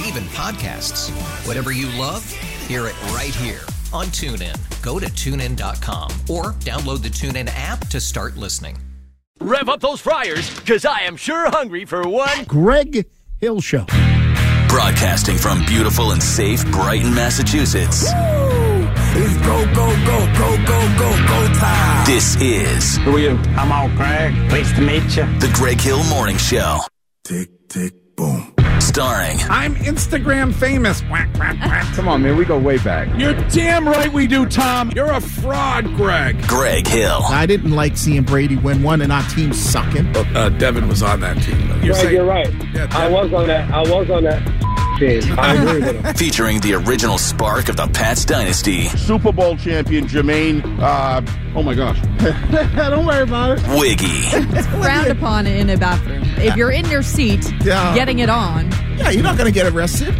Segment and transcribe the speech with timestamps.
[0.00, 1.10] Yes, and even podcasts.
[1.46, 2.28] Whatever you love,
[2.66, 3.60] hear it right here
[3.92, 4.56] on TuneIn.
[4.82, 8.76] Go to tunein.com or download the TuneIn app to start listening.
[9.40, 12.44] Rev up those fryers, because I am sure hungry for one.
[12.44, 13.06] Greg
[13.40, 13.86] Hill Show.
[14.68, 18.04] Broadcasting from beautiful and safe Brighton, Massachusetts.
[19.12, 22.06] It's go, go, go, go, go, go, go time.
[22.06, 23.30] This is Who are you?
[23.56, 24.34] I'm all Craig.
[24.50, 25.24] Pleased to meet you.
[25.40, 26.80] the Greg Hill Morning Show.
[27.24, 28.54] Tick, tick, boom.
[28.94, 31.00] Starring I'm Instagram famous.
[31.02, 31.94] Quack, quack, quack.
[31.94, 32.36] Come on, man.
[32.36, 33.08] We go way back.
[33.16, 34.90] You're damn right we do, Tom.
[34.96, 36.44] You're a fraud, Greg.
[36.48, 37.20] Greg Hill.
[37.28, 40.16] I didn't like seeing Brady win one and our team sucking.
[40.16, 41.68] Uh, Devin was on that team.
[41.68, 41.76] Though.
[41.76, 42.52] You're Right, saying, you're right.
[42.74, 43.70] Yeah, I was on that.
[43.72, 44.42] I was on that
[44.98, 45.38] team.
[45.38, 46.14] I agree with him.
[46.14, 50.62] Featuring the original spark of the Pats dynasty, Super Bowl champion Jermaine.
[50.80, 51.22] Uh,
[51.54, 51.98] oh my gosh.
[52.76, 53.78] Don't worry about it.
[53.78, 56.24] Wiggy, frowned upon in a bathroom.
[56.42, 57.94] If you're in your seat, Yeah.
[57.94, 58.70] getting it on.
[59.00, 60.14] Yeah, you're not gonna get arrested.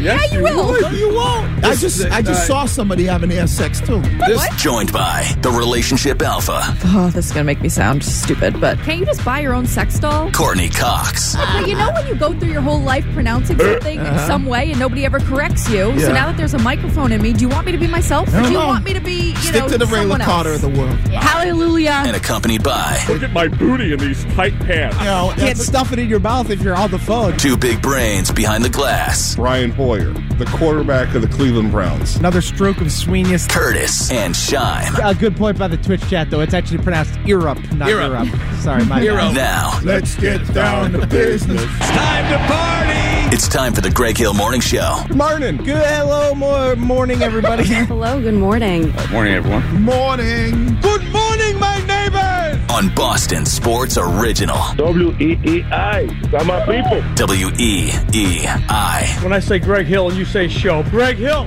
[0.00, 0.80] Yeah, you will.
[0.80, 1.64] No, you won't.
[1.64, 4.00] I just, I just saw somebody having air sex too.
[4.26, 8.78] This joined by the relationship alpha, Oh, this is gonna make me sound stupid, but
[8.80, 10.30] can't you just buy your own sex doll?
[10.32, 14.18] Courtney Cox, But you know when you go through your whole life pronouncing something in
[14.20, 15.80] some way and nobody ever corrects you.
[15.82, 15.98] Uh-huh.
[15.98, 16.06] Yeah.
[16.06, 18.28] So now that there's a microphone in me, do you want me to be myself,
[18.28, 18.66] or do you no.
[18.68, 20.98] want me to be, you Stick know, to the Ray someone Carter of the world.
[21.08, 22.02] Hallelujah.
[22.06, 24.98] and accompanied by Look at my booty in these tight pants.
[24.98, 27.36] You know, Can't stuff it in your mouth if you're on the phone.
[27.36, 32.14] two big brains behind the glass, Brian Hoyer, the quarterback of the Cleveland Browns.
[32.14, 33.48] Another stroke of Sweeney's.
[33.48, 34.94] Curtis and Shime.
[35.02, 36.42] A good point by the Twitch chat, though.
[36.42, 38.26] It's actually pronounced Europe, not Europe.
[38.26, 38.54] Europe.
[38.60, 39.34] Sorry, my bad.
[39.34, 41.60] Now, Let's get down to business.
[41.64, 43.34] It's time to party.
[43.34, 45.02] it's time for the Greg Hill Morning Show.
[45.12, 45.56] Morning.
[45.56, 47.64] Good hello, more morning, everybody.
[47.64, 48.94] Hello, good morning.
[49.10, 49.82] Morning, everyone.
[49.82, 50.80] Morning.
[50.82, 52.39] good morning, my neighbors.
[52.80, 54.56] On Boston Sports Original.
[54.76, 56.06] W E E I.
[56.30, 57.02] Got my people.
[57.14, 59.18] W E E I.
[59.22, 61.44] When I say Greg Hill and you say show, Greg Hill.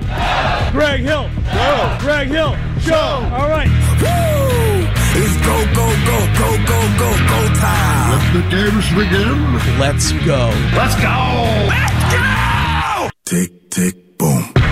[0.72, 1.28] Greg Hill.
[1.52, 1.98] Show.
[2.02, 2.56] Greg Hill.
[2.82, 2.94] Show.
[3.34, 3.70] All right.
[4.02, 4.86] Woo!
[5.16, 8.12] It's go, go, go, go, go, go, go time.
[8.12, 9.80] Let The games begin.
[9.80, 10.52] Let's go.
[10.78, 11.18] Let's go.
[11.74, 13.10] Let's go.
[13.26, 14.63] Tick, tick, boom.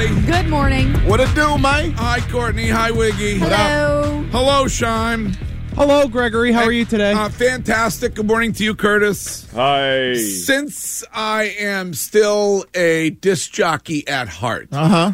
[0.00, 0.26] Everybody?
[0.26, 0.92] Good morning.
[1.06, 1.92] What it do, Mike?
[1.96, 2.68] Hi, Courtney.
[2.68, 3.38] Hi, Wiggy.
[3.38, 4.22] Hello.
[4.30, 5.34] Hello, Shime.
[5.74, 6.52] Hello, Gregory.
[6.52, 7.12] How are you today?
[7.12, 8.14] Uh, fantastic.
[8.14, 9.50] Good morning to you, Curtis.
[9.52, 10.14] Hi.
[10.14, 15.12] Since I am still a disc jockey at heart, Uh huh.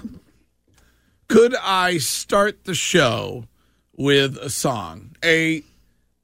[1.28, 3.44] could I start the show
[3.96, 5.62] with a song, a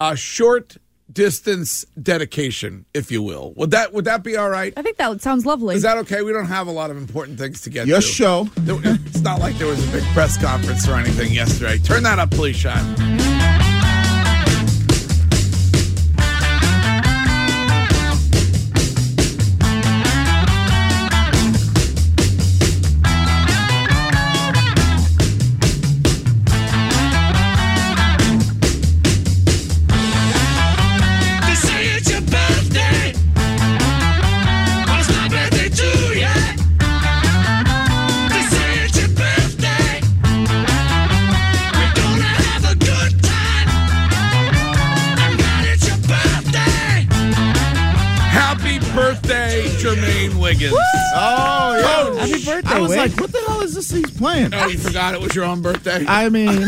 [0.01, 0.77] a short
[1.15, 3.55] distance dedication, if you will?
[3.57, 4.73] Would that would that be all right?
[4.77, 5.77] I think that sounds lovely.
[5.77, 6.23] Is that okay?
[6.23, 8.07] We don't have a lot of important things to get Your to.
[8.07, 8.49] show.
[8.57, 11.79] It's not like there was a big press conference or anything yesterday.
[11.79, 13.64] Turn that up, please, Sean.
[50.73, 51.13] Wiggins.
[51.17, 51.77] Oh,
[52.15, 52.27] yeah.
[52.27, 54.53] Happy birthday, I was like, what the hell is this he's playing?
[54.55, 56.05] Oh, you forgot it was your own birthday?
[56.07, 56.63] I mean,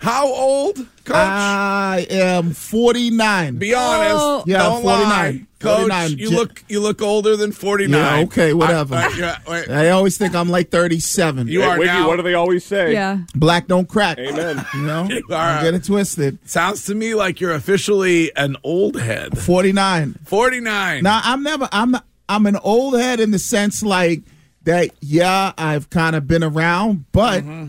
[0.00, 0.86] How old?
[1.08, 1.16] Coach?
[1.16, 3.56] I am 49.
[3.56, 4.14] Be honest.
[4.16, 4.44] Oh.
[4.46, 5.08] Yeah, Don't 49.
[5.08, 5.42] lie.
[5.58, 6.18] Coach, 49.
[6.18, 7.90] you look you look older than 49.
[7.90, 8.94] Yeah, okay, whatever.
[8.94, 9.06] I-
[9.46, 9.80] I- yeah.
[9.80, 11.48] I always think I'm like 37.
[11.48, 12.06] You Hey, are Wiggy, now.
[12.06, 12.92] what do they always say?
[12.92, 13.18] Yeah.
[13.34, 14.18] Black don't crack.
[14.18, 14.64] Amen.
[14.74, 15.04] You know?
[15.08, 16.38] You Don't get it twisted.
[16.48, 19.36] Sounds to me like you're officially an old head.
[19.38, 20.14] 49.
[20.24, 21.02] 49.
[21.02, 21.96] Now I'm never I'm
[22.28, 24.22] I'm an old head in the sense like
[24.64, 27.68] that yeah, I've kind of been around, but mm-hmm.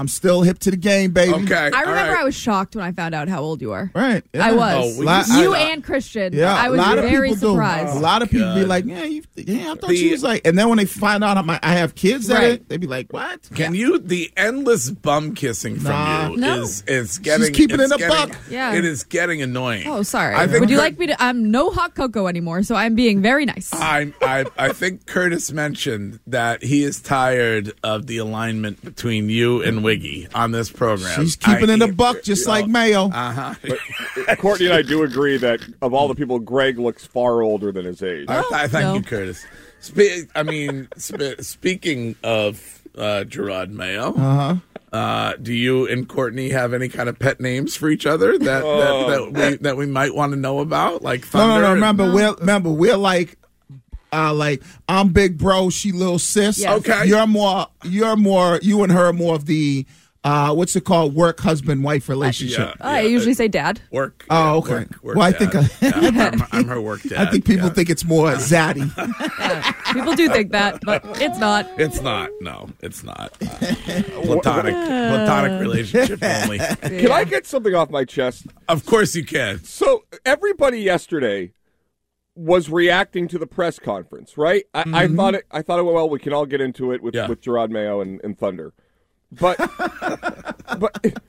[0.00, 1.32] I'm still hip to the game, baby.
[1.34, 1.54] Okay.
[1.74, 2.20] I remember right.
[2.20, 3.90] I was shocked when I found out how old you are.
[3.96, 4.22] Right.
[4.32, 4.46] yeah.
[4.46, 4.94] I was.
[4.96, 5.72] Oh, we Lot- can you that.
[5.72, 6.32] and Christian.
[6.32, 7.92] Yeah, I was a lot very of people surprised.
[7.94, 7.98] do.
[7.98, 10.46] A lot of people be like, "Yeah, you, yeah, I thought The- she was like,"
[10.46, 12.44] and then when they find out I'm, I have kids, at Right.
[12.52, 16.30] it, they be like, "What?" Can you the endless bum kissing from Nah.
[16.30, 16.62] you No.
[16.62, 18.38] is is getting She's keeping it's it a getting- buck.
[18.48, 18.74] Yeah.
[18.74, 19.88] It is getting annoying.
[19.88, 20.36] Oh, sorry.
[20.36, 21.20] I think Would you Cur- like me to?
[21.20, 23.70] I'm no hot cocoa anymore, so I'm being very nice.
[23.72, 29.60] I, I I think Curtis mentioned that he is tired of the alignment between you
[29.62, 31.18] and Wiggy on this program.
[31.18, 33.08] She's keeping I- it a buck, just like Mayo.
[33.10, 33.54] Uh-huh.
[34.36, 37.84] Courtney and I do agree that of all the people, Greg looks far older than
[37.86, 38.26] his age.
[38.28, 38.94] I, I thank no.
[38.96, 39.46] you, Curtis.
[39.80, 44.54] Spe- I mean, spe- speaking of uh, Jerod Mayo, Uh-huh.
[44.92, 48.62] uh, do you and Courtney have any kind of pet names for each other that
[48.62, 51.54] that, that we that we might want to know about, like No, Thunder?
[51.54, 51.66] no, no.
[51.66, 53.38] and- Remember, we're remember we're like,
[54.12, 56.58] uh, like I'm big bro, she little sis.
[56.60, 56.78] Yes.
[56.78, 57.06] Okay.
[57.06, 57.66] You're more.
[57.84, 58.58] You're more.
[58.62, 59.86] You and her are more of the.
[60.24, 61.14] Uh, what's it called?
[61.14, 62.74] Work husband wife relationship.
[62.80, 62.86] Yeah.
[62.86, 63.80] I usually say dad.
[63.92, 64.26] work.
[64.28, 64.70] Oh, okay.
[64.72, 65.38] Work, work Well, I dad.
[65.38, 67.18] think I- Yeah, I'm, I'm her work dad.
[67.28, 67.72] I think people yeah.
[67.72, 68.90] think it's more zaddy.
[69.94, 71.66] People do think that, but it's not.
[71.78, 72.30] It's not.
[72.40, 73.32] No, it's not.
[73.88, 76.58] Uh, platonic, platonic relationship only.
[76.58, 78.46] Can I get something off my chest?
[78.68, 79.62] Of course you can.
[79.64, 81.52] So everybody yesterday
[82.38, 84.64] was reacting to the press conference, right?
[84.72, 85.16] I, I mm-hmm.
[85.16, 85.44] thought it.
[85.50, 86.08] I thought it well.
[86.08, 87.26] We can all get into it with Yeah.
[87.26, 88.72] with Jerod Mayo and, and Thunder,
[89.32, 89.58] but
[90.78, 91.20] but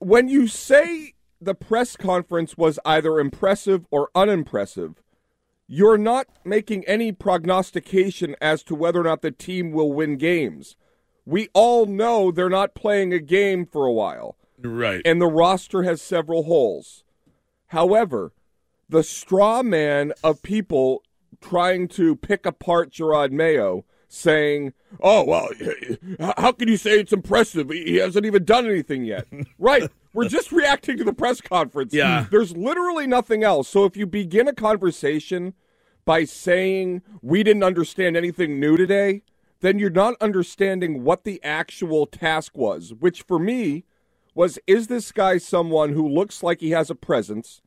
[0.00, 4.96] when you say the press conference was either impressive or unimpressive,
[5.66, 10.76] you're not making any prognostication as to whether or not the team will win games.
[11.24, 15.00] We all know they're not playing a game for a while Right.
[15.06, 17.04] and the roster has several holes.
[17.68, 18.32] However,
[18.88, 21.02] the straw man of people
[21.40, 25.50] trying to pick apart Jerod Mayo, saying, "Oh well,
[26.36, 27.70] how can you say it's impressive?
[27.70, 29.26] He hasn't even done anything yet."
[29.58, 29.90] right?
[30.14, 31.92] We're just reacting to the press conference.
[31.92, 32.26] Yeah.
[32.30, 33.68] There's literally nothing else.
[33.68, 35.54] So if you begin a conversation
[36.04, 39.22] by saying we didn't understand anything new today,
[39.60, 43.84] then you're not understanding what the actual task was, which for me
[44.34, 47.60] was is this guy someone who looks like he has a presence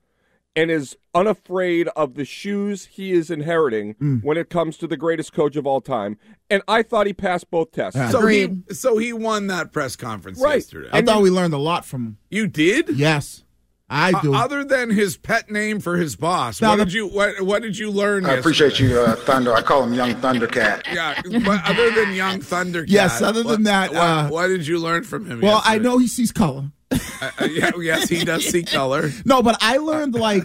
[0.55, 5.31] and is unafraid of the shoes he is inheriting when it comes to the greatest
[5.33, 6.17] coach of all time?
[6.49, 7.99] And I thought he passed both tests.
[8.11, 10.55] so he so he won that press conference Right.
[10.55, 10.89] yesterday.
[10.91, 12.17] I thought we learned a lot from him.
[12.29, 12.89] you did?
[12.89, 13.43] Yes,
[13.89, 14.33] I do.
[14.33, 17.41] Uh, other than his pet name for his boss, Now what the- did you what,
[17.41, 18.25] what did you learn?
[18.25, 19.53] I appreciate you, uh, Thunder.
[19.53, 20.83] I call him Young Thundercat.
[20.93, 22.85] Yeah, but other than young Thundercat.
[22.89, 25.39] Yes, other what- than that, what, uh, what did you learn from him?
[25.41, 26.71] well, I know he sees color.
[26.91, 29.11] Uh, uh, yeah, yes, he does see color.
[29.25, 30.43] No, but I learned like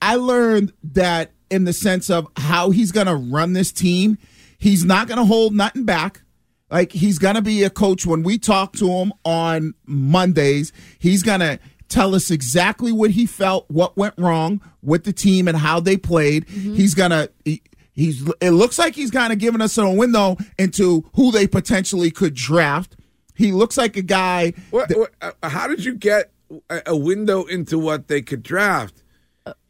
[0.00, 4.18] I learned that in the sense of how he's going to run this team,
[4.58, 6.22] he's not going to hold nothing back.
[6.70, 11.22] Like he's going to be a coach when we talk to him on Mondays, he's
[11.22, 11.58] going to
[11.88, 15.96] tell us exactly what he felt, what went wrong with the team and how they
[15.96, 16.48] played.
[16.48, 17.62] He's going to he,
[17.92, 22.10] he's it looks like he's kind of giving us a window into who they potentially
[22.10, 22.96] could draft.
[23.36, 26.32] He looks like a guy What, what, uh, how did you get
[26.86, 29.02] a, window into what they could draft?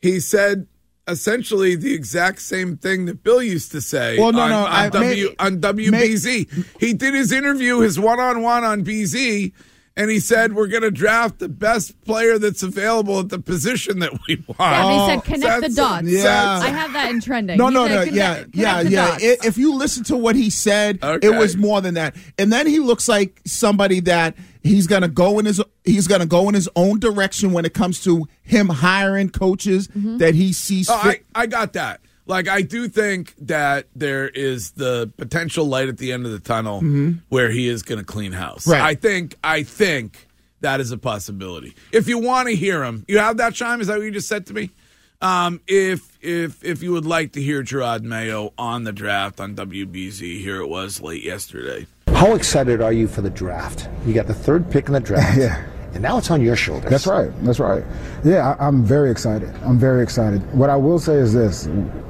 [0.00, 0.66] He said
[1.08, 4.73] essentially the exact same thing that Bill used to say Well, no, on, no, on,
[4.73, 6.66] I- w, may- on WBZ.
[6.80, 9.52] he did his interview, his one on one on BZ,
[9.96, 13.98] and he said, We're going to draft the best player that's available at the position
[14.00, 14.58] that we want.
[14.60, 16.06] Yeah, And he Oh, said, connect the dots.
[16.08, 16.60] yeah.
[16.62, 17.56] I have that in trending.
[17.58, 18.04] No, He no, said, no.
[18.04, 19.08] connect- Yeah, connect yeah, yeah.
[19.34, 19.46] dots.
[19.46, 21.26] If you listen to what he said, Okay.
[21.26, 22.14] it was more than that.
[22.38, 26.48] And then he looks like somebody that he's gonna go in his he's gonna go
[26.48, 30.18] in his own direction when it comes to him hiring coaches Mm-hmm.
[30.18, 31.26] that he sees Oh, I, fit.
[31.34, 32.00] I got that.
[32.26, 36.40] Like, I do think that there is the potential light at the end of the
[36.40, 36.80] tunnel
[37.28, 38.62] where he is going to clean house.
[38.64, 38.73] Mm-hmm.
[38.73, 38.83] Right.
[38.83, 39.37] I think.
[39.45, 40.26] I think
[40.61, 41.75] that is a possibility.
[41.92, 43.80] If you want to hear him, you have that chime.
[43.80, 44.71] Is that what you just said to me?
[45.23, 49.54] Um, if if if you would like to hear Jerod Mayo on the draft on
[49.54, 51.87] WBZ, here it was late yesterday.
[52.09, 53.88] How excited are you for the draft?
[54.04, 55.38] You got the third pick in the draft.
[55.38, 55.64] Yeah.
[55.95, 56.90] And now it's on your shoulders.
[56.90, 57.31] That's right.
[57.45, 57.83] That's right.
[58.25, 59.49] Yeah, I, I'm very excited.
[59.64, 60.40] I'm very excited.
[60.55, 61.66] What I will say is this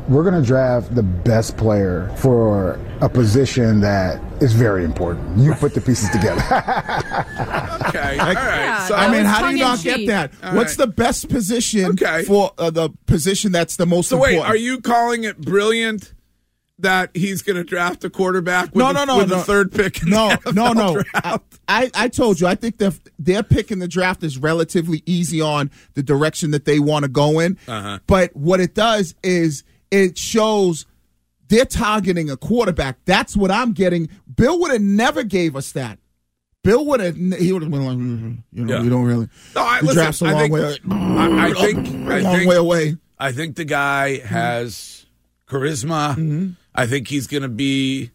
[0.09, 5.37] we're going to draft the best player for a position that is very important.
[5.38, 6.42] You put the pieces together.
[7.87, 8.18] Okay.
[8.18, 8.85] All right.
[8.88, 10.33] So I mean, how do you not get that?
[10.42, 10.87] All What's right.
[10.88, 12.25] the best position Okay.
[12.25, 14.52] for uh, the position that's the most So wait, important?
[14.54, 16.12] are you calling it brilliant
[16.78, 19.38] that he's going to draft a quarterback with, no, no, no, with no.
[19.38, 20.04] the third pick?
[20.04, 21.02] No, no, no.
[21.14, 22.47] I, I, I told you.
[22.47, 26.64] I think their their pick in the draft is relatively easy on the direction that
[26.64, 27.59] they want to go in.
[27.66, 27.99] Uh-huh.
[28.06, 30.85] But what it does is it shows
[31.49, 32.99] they're targeting a quarterback.
[33.04, 34.09] That's what I'm getting.
[34.35, 35.99] Bill would have never gave us that.
[36.62, 37.16] Bill would have.
[37.16, 38.83] He would have been like, "Mm, you know, Yeah.
[38.83, 39.28] we don't really.
[39.54, 40.78] No, I, listen, draft's a I long think, way.
[40.90, 42.97] I, I think, I a long think, way away.
[43.18, 45.06] I think the guy has
[45.49, 46.16] charisma.
[46.16, 46.50] Mm-hmm.
[46.76, 48.11] I think he's going to be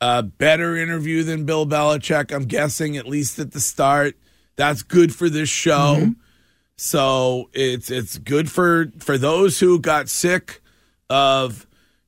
[0.00, 2.34] a better interview than Bill Belichick.
[2.34, 4.16] I'm guessing at least at the start.
[4.56, 5.96] That's good for this show.
[5.98, 6.12] Mm-hmm.
[6.76, 10.62] So it's it's good for for those who got sick
[11.10, 11.66] of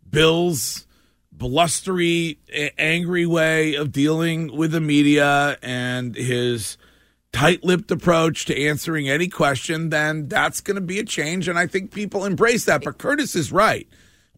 [0.08, 0.86] Bill's
[1.32, 2.38] blustery,
[2.78, 6.76] angry way of dealing with the media and his
[7.32, 11.66] tight-lipped approach to answering any question, then that's going to be a change, and I
[11.66, 12.84] think people embrace that.
[12.84, 13.88] But Curtis is right.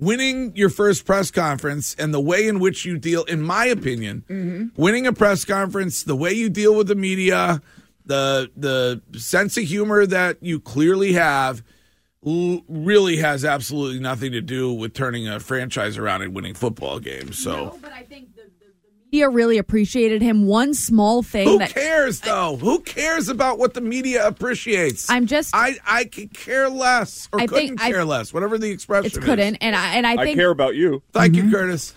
[0.03, 4.73] Winning your first press conference and the way in which you deal, in my opinion,
[4.77, 7.63] winning a press conference, the way you deal with the media,
[8.05, 11.63] the the sense of humor that you clearly have,
[12.27, 16.99] l- really has absolutely nothing to do with turning a franchise around and winning football
[16.99, 17.39] games.
[17.39, 17.71] So.
[19.13, 20.47] Media really appreciated him.
[20.47, 22.57] One small thing Who that cares though?
[22.57, 25.11] Who cares about what the media appreciates?
[25.11, 28.57] I'm just I I could care less or I couldn't think I- care less, whatever
[28.57, 31.03] the expression It couldn't, and I and I I care about you.
[31.13, 31.47] Thank Mm-hmm.
[31.51, 31.95] you, Curtis.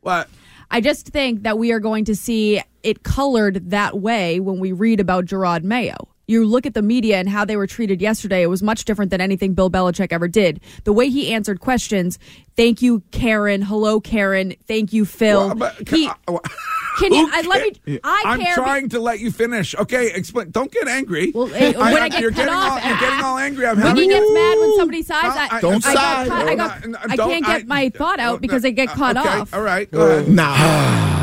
[0.00, 0.30] What?
[0.70, 4.72] I just think that we are going to see it colored that way when we
[4.72, 6.08] read about Jerod Mayo.
[6.26, 9.10] You look at the media and how they were treated yesterday, it was much different
[9.10, 10.60] than anything Bill Belichick ever did.
[10.84, 12.18] The way he answered questions,
[12.56, 13.60] thank you, Karen.
[13.62, 14.54] Hello, Karen.
[14.66, 15.48] Thank you, Phil.
[15.48, 16.08] Well, but- he,
[16.98, 18.54] can you, I, let me, I I'm care.
[18.54, 19.74] trying to let you finish.
[19.74, 20.50] Okay, explain.
[20.50, 21.32] Don't get angry.
[21.34, 23.66] Well, eh, when I get you're cut getting off, all, you're getting all angry.
[23.66, 25.94] I'm when having he gets a- mad when somebody sighs, No, I, I- Don't I
[25.94, 26.28] got sigh.
[26.28, 28.70] cut- I, No, got, no, I can't get I- my thought out no, because I
[28.70, 29.52] get caught okay, off.
[29.52, 30.28] All right, go ahead.
[30.28, 31.13] Nah.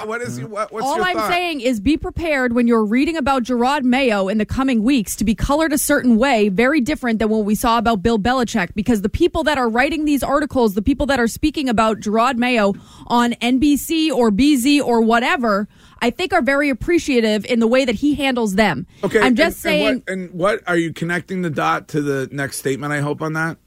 [0.00, 0.40] What, what is?
[0.40, 1.30] What, what's All your I'm thought?
[1.30, 5.24] saying is be prepared when you're reading about Jerod Mayo in the coming weeks to
[5.24, 9.02] be colored a certain way, very different than what we saw about Bill Belichick, because
[9.02, 12.74] the people that are writing these articles, the people that are speaking about Jerod Mayo
[13.06, 15.68] on NBC or BZ or whatever,
[16.02, 18.86] I think are very appreciative in the way that he handles them.
[19.04, 22.00] Okay, I'm just and- and saying what- And what, are you connecting the dot to
[22.00, 22.92] the next statement?
[22.92, 23.58] I hope on that.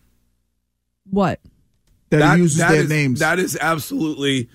[1.09, 1.39] what?
[2.09, 3.19] That, he uses that their is- names.
[3.19, 4.47] That is absolutely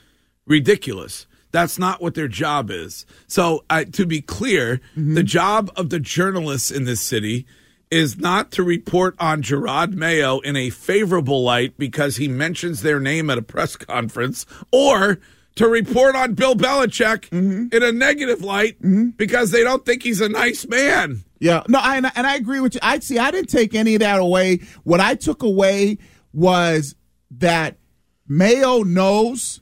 [0.47, 1.27] ridiculous.
[1.51, 3.07] That's not what their job is.
[3.27, 5.15] So, uh, to be clear, Mm-hmm.
[5.15, 7.47] the job of the journalists in this city
[7.91, 13.01] is not to report on Jerod Mayo in a favorable light because he mentions their
[13.01, 15.19] name at a press conference or
[15.55, 17.75] to report on Bill Belichick Mm-hmm.
[17.75, 18.77] in a negative light
[19.17, 21.25] because they don't think he's a nice man.
[21.41, 22.81] Yeah, no, I- and I agree with you.
[22.83, 23.19] I see.
[23.19, 24.59] I didn't take any of that away.
[24.85, 25.97] What I took away
[26.35, 26.95] was
[27.31, 27.79] that
[28.27, 29.61] Mayo knows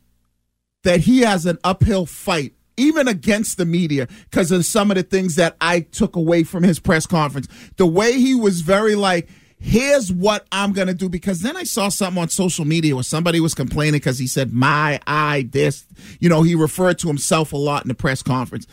[0.87, 5.02] that he has an uphill fight, even against the media, because of some of the
[5.02, 7.49] things that I took away from his press conference.
[7.76, 9.28] The way he was very like.
[9.59, 13.40] Here's what I'm gonna do because then I saw something on social media where somebody
[13.40, 15.87] was complaining because he said my I this
[16.21, 18.66] you know he referred to himself a lot in the press conference.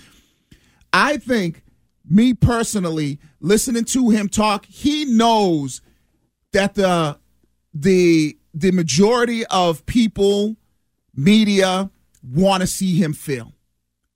[0.92, 1.64] I think,
[2.08, 5.82] me personally, listening to him talk, he knows
[6.52, 7.18] that the
[7.74, 10.58] the the majority of people,
[11.16, 11.90] media,
[12.24, 13.54] want to see him fail.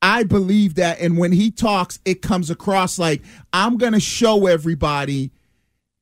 [0.01, 4.45] I believe that, and when he talks, it comes across like I'm going to show
[4.45, 5.31] everybody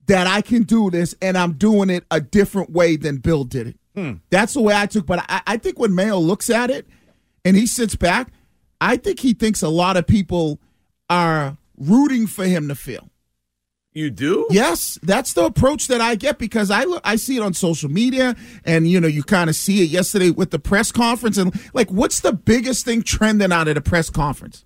[0.07, 3.67] that I can do this, and I'm doing it a different way than Bill did
[3.67, 3.79] it.
[3.95, 4.13] Hmm.
[4.29, 5.05] That's the way I took.
[5.05, 6.85] But I, I think when Mayo looks at it
[7.43, 8.31] and he sits back,
[8.81, 10.59] I think he thinks a lot of people
[11.09, 13.09] are rooting for him to fail.
[13.95, 14.45] You do?
[14.51, 17.89] Yes, that's the approach that I get because I look, I see it on social
[17.89, 18.35] media,
[18.65, 21.89] and you know, you kind of see it yesterday with the press conference, and like,
[21.89, 24.65] what's the biggest thing trending out of the press conference?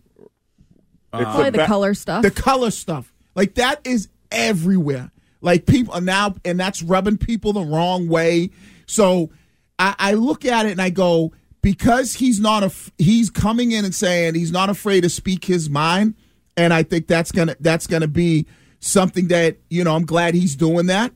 [1.14, 2.24] Uh, Probably the color stuff.
[2.24, 5.12] The color stuff, like that, is everywhere.
[5.42, 8.50] Like people are now, and that's rubbing people the wrong way.
[8.88, 9.30] So
[9.78, 13.86] I, I look at it and I go, because he's not a, he's coming in
[13.86, 16.16] and saying he's not afraid to speak his mind,
[16.58, 18.48] and I think that's gonna that's gonna be
[18.80, 21.12] something that you know I'm glad he's doing that.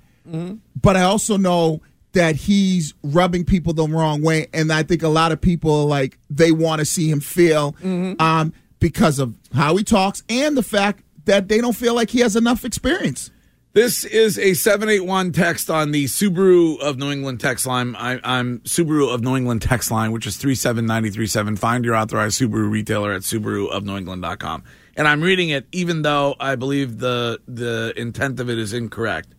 [0.81, 1.81] But I also know
[2.13, 6.17] that he's rubbing people the wrong way, and I think a lot of people like
[6.29, 7.75] they want to see him fail
[8.19, 12.19] um, because of how he talks and the fact that they don't feel like he
[12.19, 13.31] has enough experience.
[13.73, 17.95] This is a 781 text on the Subaru of New England text line.
[17.95, 21.55] I, I'm Subaru of New England text line, which is 37937.
[21.55, 24.63] Find your authorized Subaru retailer at Subaru of New subaruofnewengland.com.
[24.95, 29.33] And I'm reading it even though I believe the the intent of it is incorrect.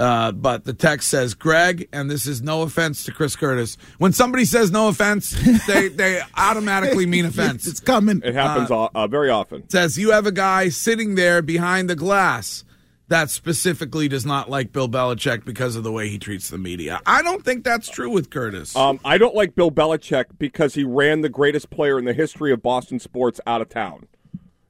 [0.00, 3.76] Uh, but the text says, Greg, and this is no offense to Chris Curtis.
[3.98, 5.32] When somebody says no offense,
[5.66, 7.66] they, they automatically mean offense.
[7.66, 8.22] It's coming.
[8.24, 9.68] It happens uh, uh, very often.
[9.68, 12.64] says you have a guy sitting there behind the glass
[13.08, 17.02] that specifically does not like Bill Belichick because of the way he treats the media.
[17.04, 18.74] I don't think that's true with Curtis.
[18.76, 22.52] Um, I don't like Bill Belichick because he ran the greatest player in the history
[22.52, 24.06] of Boston sports out of town.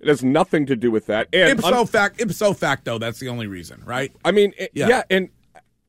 [0.00, 1.28] It has nothing to do with that.
[1.32, 4.12] And ipso un- fact, ipso facto, that's the only reason, right?
[4.24, 4.88] I mean, it- Yeah.
[4.88, 5.02] yeah.
[5.10, 5.28] and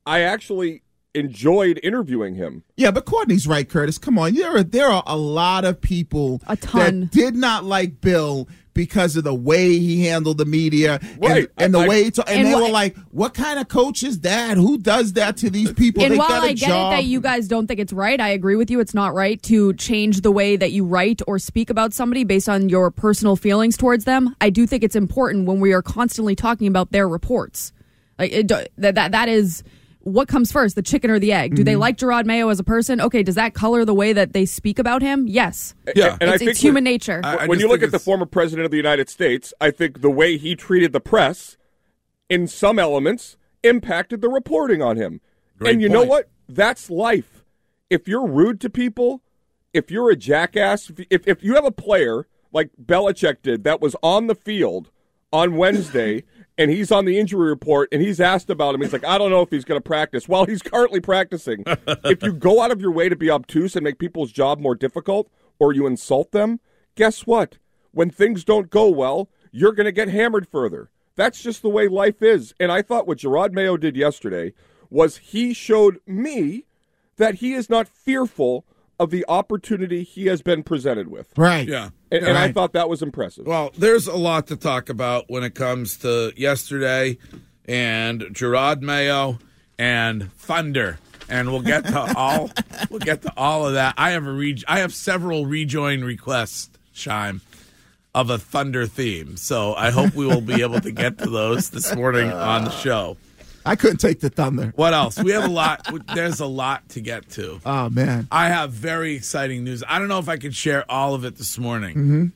[0.06, 0.82] I actually
[1.14, 2.62] enjoyed interviewing him.
[2.76, 3.98] Yeah, but Courtney's right, Curtis.
[3.98, 7.00] Come on, there are there are a lot of people A ton.
[7.00, 11.38] that did not like Bill because of the way he handled the media Right.
[11.38, 13.58] and, and the I- way he ta- and, And they wha- were like, "What kind
[13.58, 14.56] of coach is that?
[14.56, 16.92] Who does that to these people?" And they while got a I get job.
[16.92, 18.80] it that you guys don't think it's right, I agree with you.
[18.80, 22.48] It's not right to change the way that you write or speak about somebody based
[22.48, 24.34] on your personal feelings towards them.
[24.40, 27.72] I do think it's important when we are constantly talking about their reports.
[28.18, 29.62] Like it, that, that that is
[30.04, 31.54] what comes first, the chicken or the egg.
[31.54, 31.78] Do they Mm-hmm.
[31.78, 31.80] Mhm.
[31.80, 33.00] like Jerod Mayo as a person?
[33.00, 35.26] Okay, does that color the way that they speak about him?
[35.28, 35.74] Yes.
[35.86, 37.22] And, and I it's, think it's human when- nature.
[37.46, 40.36] when you look at the former president of the United States, I think the way
[40.36, 41.56] he treated the press,
[42.28, 45.20] in some elements, impacted the reporting on him.
[45.58, 46.28] Great and you know what?
[46.48, 47.44] That's life.
[47.90, 49.22] If you're rude to people,
[49.72, 53.80] if you're a jackass, if, if, if you have a player like Belichick did that
[53.80, 54.90] was on the field
[55.32, 56.24] on Wednesday
[56.58, 59.30] and he's on the injury report and he's asked about him, he's like, I don't
[59.30, 60.28] know if he's going to practice.
[60.28, 61.64] Well, he's currently practicing.
[61.66, 64.74] if you go out of your way to be obtuse and make people's job more
[64.74, 66.60] difficult or you insult them,
[66.94, 67.58] guess what?
[67.92, 70.90] When things don't go well, you're going to get hammered further.
[71.14, 72.54] That's just the way life is.
[72.58, 74.54] And I thought what Jerod Mayo did yesterday
[74.88, 76.64] was he showed me
[77.16, 78.64] that he is not fearful
[79.02, 81.28] of the opportunity he has been presented with.
[81.36, 81.66] Right.
[81.68, 81.90] Yeah.
[82.10, 82.28] And, Yeah.
[82.28, 83.46] and I thought that was impressive.
[83.46, 87.18] Well, there's a lot to talk about when it comes to yesterday
[87.66, 89.38] and Jerod Mayo
[89.78, 90.98] and Thunder.
[91.28, 92.50] And we'll get to all
[92.90, 93.94] we'll get to all of that.
[93.96, 97.40] I have a re- I have several rejoin requests, Shime,
[98.14, 99.36] of a Thunder theme.
[99.36, 102.70] So I hope we will be able to get to those this morning on the
[102.70, 103.16] show.
[103.64, 104.72] I couldn't take the thunder.
[104.76, 105.22] What else?
[105.22, 107.60] We have a lot there's a lot to get to.
[107.64, 108.26] Oh man.
[108.30, 109.82] I have very exciting news.
[109.86, 112.26] I don't know if I can share all of it this morning, Mm-hmm.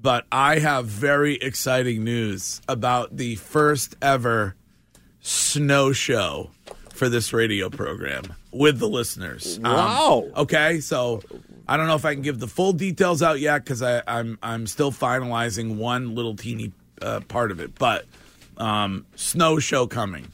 [0.00, 4.54] but I have very exciting news about the first ever
[5.20, 6.50] snow show
[6.94, 9.58] for this radio program with the listeners.
[9.58, 10.26] Um, Wow.
[10.36, 11.22] okay, so
[11.68, 14.66] I don't know if I can give the full details out yet because I'm I'm
[14.66, 18.06] still finalizing one little teeny uh, part of it, but
[18.56, 20.28] um, snow show coming.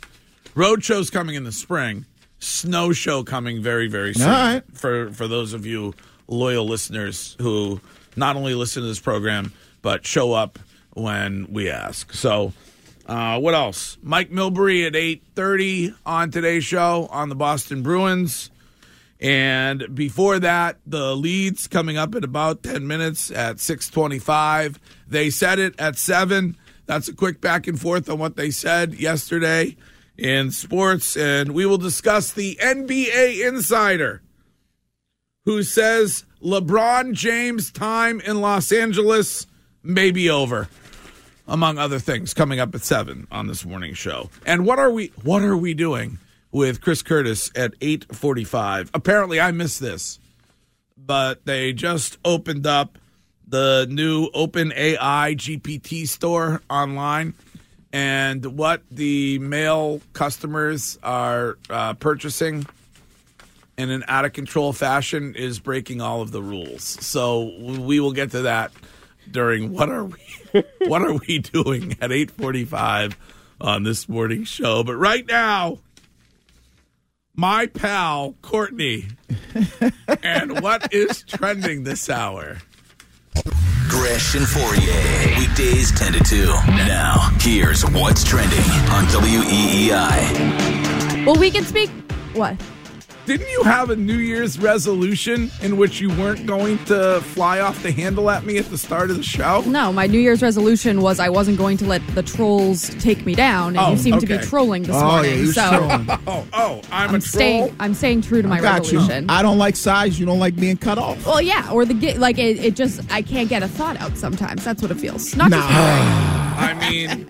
[0.54, 2.06] Road show's coming in the spring.
[2.38, 4.28] Snow show coming very very soon.
[4.28, 4.62] All right.
[4.74, 5.94] For for those of you
[6.28, 7.80] loyal listeners who
[8.16, 10.58] not only listen to this program but show up
[10.92, 12.12] when we ask.
[12.12, 12.52] So,
[13.06, 13.98] uh, what else?
[14.02, 18.50] Mike Milbury at eight thirty on today's show on the Boston Bruins.
[19.20, 24.78] And before that, the leads coming up in about 10 minutes at 625.
[25.08, 26.56] They said it at 7.
[26.84, 29.76] That's a quick back and forth on what they said yesterday
[30.16, 31.16] in sports.
[31.16, 34.22] And we will discuss the NBA insider
[35.44, 39.46] who says LeBron James' time in Los Angeles
[39.82, 40.68] may be over.
[41.46, 44.30] Among other things, coming up at seven on this morning show.
[44.46, 46.16] And what are we what are we doing
[46.52, 48.90] with Chris Curtis at eight forty five?
[48.94, 50.18] Apparently I missed this.
[50.96, 52.96] But they just opened up
[53.46, 57.34] the new OpenAI GPT store online.
[57.94, 62.66] And what the male customers are uh, purchasing
[63.78, 66.82] in an out of control fashion is breaking all of the rules.
[66.82, 68.72] So we will get to that
[69.30, 70.18] during what are we
[70.88, 73.14] what are we doing at 8:45
[73.60, 74.82] on this morning show.
[74.82, 75.78] But right now
[77.36, 79.06] my pal Courtney
[80.24, 82.58] and what is trending this hour?
[83.88, 85.38] Gresh and Fauria.
[85.38, 86.46] Weekdays 10 to 2.
[86.86, 88.58] Now, here's what's trending
[88.90, 91.26] on WEEI.
[91.26, 91.90] well, we can speak.
[92.34, 92.56] What?
[93.26, 97.82] Didn't you have a New Year's resolution in which you weren't going to fly off
[97.82, 99.62] the handle at me at the start of the show?
[99.62, 103.34] No, my New Year's resolution was I wasn't going to let the trolls take me
[103.34, 105.30] down, and Oh, you seem to be trolling this Oh, morning.
[105.30, 106.06] yeah, he so trolling.
[106.26, 107.20] Oh, oh, I'm, I'm a troll.
[107.22, 107.76] staying.
[107.80, 108.98] I'm staying true to my Got you.
[108.98, 109.30] resolution.
[109.30, 110.20] I don't like size.
[110.20, 111.24] You don't like being cut off.
[111.26, 114.18] well, yeah, or the gi- like it, it just I can't get a thought out
[114.18, 114.62] sometimes.
[114.64, 115.34] That's what it feels.
[115.34, 115.58] Not Nah.
[115.62, 117.26] I mean,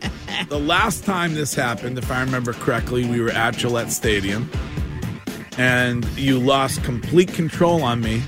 [0.49, 4.51] the last time this happened, if I remember correctly, we were at Gillette Stadium,
[5.59, 8.23] and you lost complete control on me.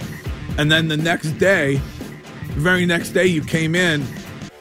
[0.59, 4.05] And then the next day, the very next day, you came in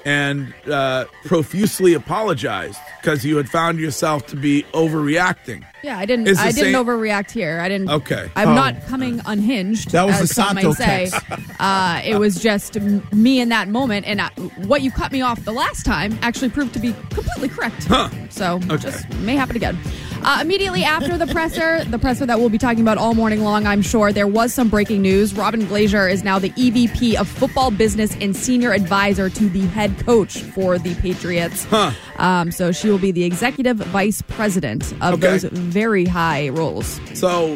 [0.04, 5.63] and uh, profusely apologized because you had found yourself to be overreacting.
[5.84, 6.28] Yeah, I didn't.
[6.28, 7.60] It's the I didn't same- overreact here.
[7.60, 7.89] I didn't.
[7.89, 8.30] Okay.
[8.36, 8.54] I'm Oh.
[8.56, 9.91] not coming unhinged.
[9.91, 11.10] That was as the some may Santo say.
[11.10, 11.25] text.
[11.60, 14.28] Uh, it was just m- me in that moment, and I,
[14.67, 17.86] what you cut me off the last time actually proved to be completely correct.
[17.86, 18.10] Huh.
[18.30, 19.78] So just may happen again.
[20.27, 23.67] Uh, immediately after the presser, the presser that we'll be talking about all morning long,
[23.67, 25.35] I'm sure there was some breaking news.
[25.35, 29.95] Robyn Glaser is now the EVP of football business and senior advisor to the head
[30.03, 31.71] coach for the Patriots.
[32.17, 35.27] Um, so she will be the executive vice president of Okay.
[35.38, 36.99] those very high roles.
[37.13, 37.55] So,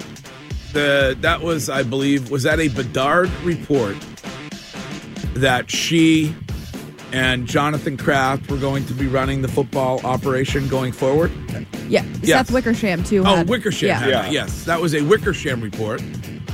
[0.73, 3.97] the that was, I believe, was that a Bedard report
[5.34, 6.36] that she
[7.12, 11.32] and Jonathan Kraft were going to be running the football operation going forward?
[11.89, 12.47] Yeah, Yes.
[12.47, 13.23] Seth Wickersham too.
[13.25, 13.88] Oh, had- Wickersham.
[13.88, 13.99] Yeah.
[13.99, 14.32] had that.
[14.32, 16.02] Yes, that was a Wickersham report.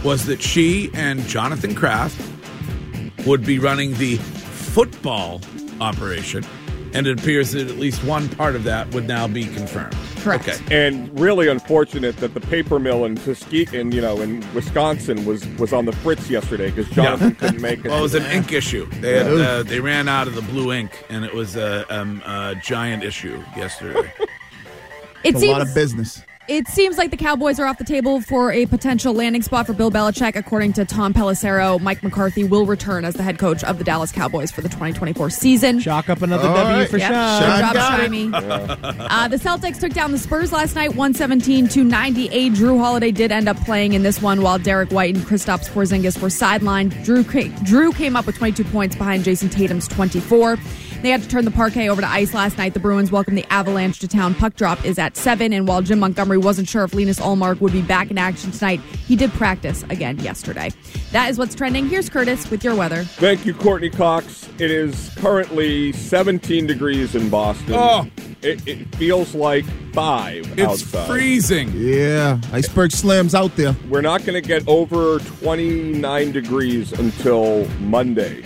[0.03, 2.19] Was that she and Jonathan Kraft
[3.25, 5.41] would be running the football
[5.81, 6.43] operation,
[6.93, 9.95] and it appears that at least one part of that would now be confirmed.
[10.17, 10.47] Correct.
[10.49, 10.85] Okay.
[10.87, 15.71] And really unfortunate that the paper mill in Tuskegee, you know, in Wisconsin was was
[15.73, 17.89] on the fritz yesterday because Jonathan couldn't make it.
[17.89, 18.87] Well, it was an ink issue.
[19.01, 22.21] They had, uh, they ran out of the blue ink, and it was a, um,
[22.25, 24.11] a giant issue yesterday.
[25.25, 26.21] It a seems lot of business.
[26.47, 29.73] It seems like the Cowboys are off the table for a potential landing spot for
[29.73, 30.35] Bill Belichick.
[30.35, 34.11] According to Tom Pelissero, Mike McCarthy will return as the head coach of the Dallas
[34.11, 35.79] Cowboys for the 2024 season.
[35.79, 36.87] Shock up another All W right.
[36.87, 37.11] for Yep.
[37.11, 37.39] Sean.
[37.41, 39.07] Good Sean job, got it.
[39.09, 42.53] Uh, the Celtics took down the Spurs last night, 117 to 98.
[42.53, 46.21] Jrue Holiday did end up playing in this one while Derrick White and Kristaps Porzingis
[46.21, 46.91] were sidelined.
[47.03, 50.57] Jrue, ca- Jrue came up with 22 points behind Jayson Tatum's 24.
[51.05, 52.73] They had to turn the parquet over to ice last night.
[52.73, 54.33] The Bruins welcomed the Avalanche to town.
[54.33, 57.73] Puck drop is at 7, and while Jim Montgomery wasn't sure if Linus Ullmark would
[57.73, 60.71] be back in action tonight, he did practice again yesterday.
[61.11, 61.87] That is what's trending.
[61.87, 63.03] Here's Curtis with your weather.
[63.03, 64.49] Thank you, Courtney Cox.
[64.57, 67.75] It is currently 17 degrees in Boston.
[67.75, 68.07] Oh.
[68.41, 71.07] It, it feels like five It's outside.
[71.07, 71.71] freezing.
[71.75, 73.75] Yeah, iceberg slams out there.
[73.89, 78.41] We're not going to get over 29 degrees until Monday.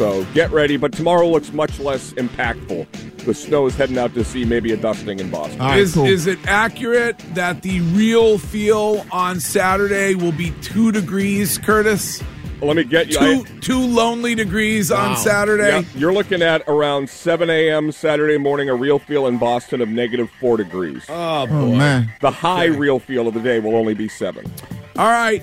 [0.00, 2.86] So get ready, but tomorrow looks much less impactful.
[3.26, 5.60] The snow is heading out to sea, maybe a dusting in Boston.
[5.60, 6.06] All right, is, cool.
[6.06, 12.22] is it accurate that the real feel on Saturday will be two degrees, Curtis?
[12.62, 13.18] Let me get you.
[13.18, 15.68] Two, I- two lonely degrees on Saturday?
[15.68, 17.92] Yeah, you're looking at around 7 a.m.
[17.92, 21.04] Saturday morning, a real feel in Boston of negative 4 degrees.
[21.10, 21.52] Oh, oh boy.
[21.52, 24.50] Oh man, the high real feel of the day will only be 7.
[24.96, 25.42] All right.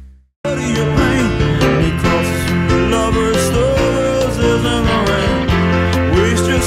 [6.13, 6.61] Waste your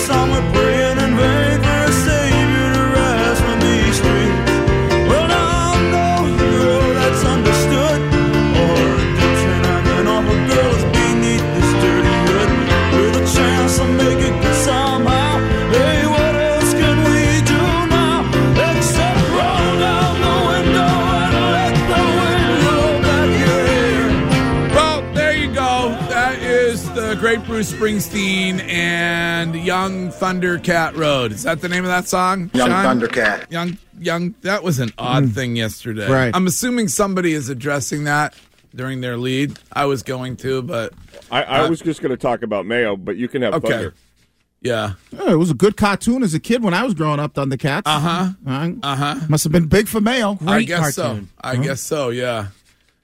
[27.55, 31.31] Bruce Springsteen and Young Thundercat Road.
[31.31, 32.51] Is that the name of that song?
[32.53, 32.99] Young Sean?
[32.99, 33.49] Thundercat.
[33.49, 34.35] Young, young.
[34.43, 36.11] That was an odd thing yesterday.
[36.11, 36.35] Right.
[36.35, 38.35] I'm assuming somebody is addressing that
[38.75, 39.57] during their lead.
[39.73, 40.95] I was going to, but
[41.31, 43.69] I, I Uh, was just going to talk about Mayo, but you can have Okay.
[43.69, 43.95] Thunder.
[44.61, 44.95] yeah.
[45.13, 47.35] Yeah, it was a good cartoon as a kid when I was growing up.
[47.35, 47.83] Thundercats.
[47.87, 48.29] Uh huh.
[48.45, 49.15] Uh Uh huh.
[49.29, 50.39] Must have been big for Mayo.
[50.45, 51.21] I guess so.
[51.41, 52.09] I guess so.
[52.09, 52.49] Yeah.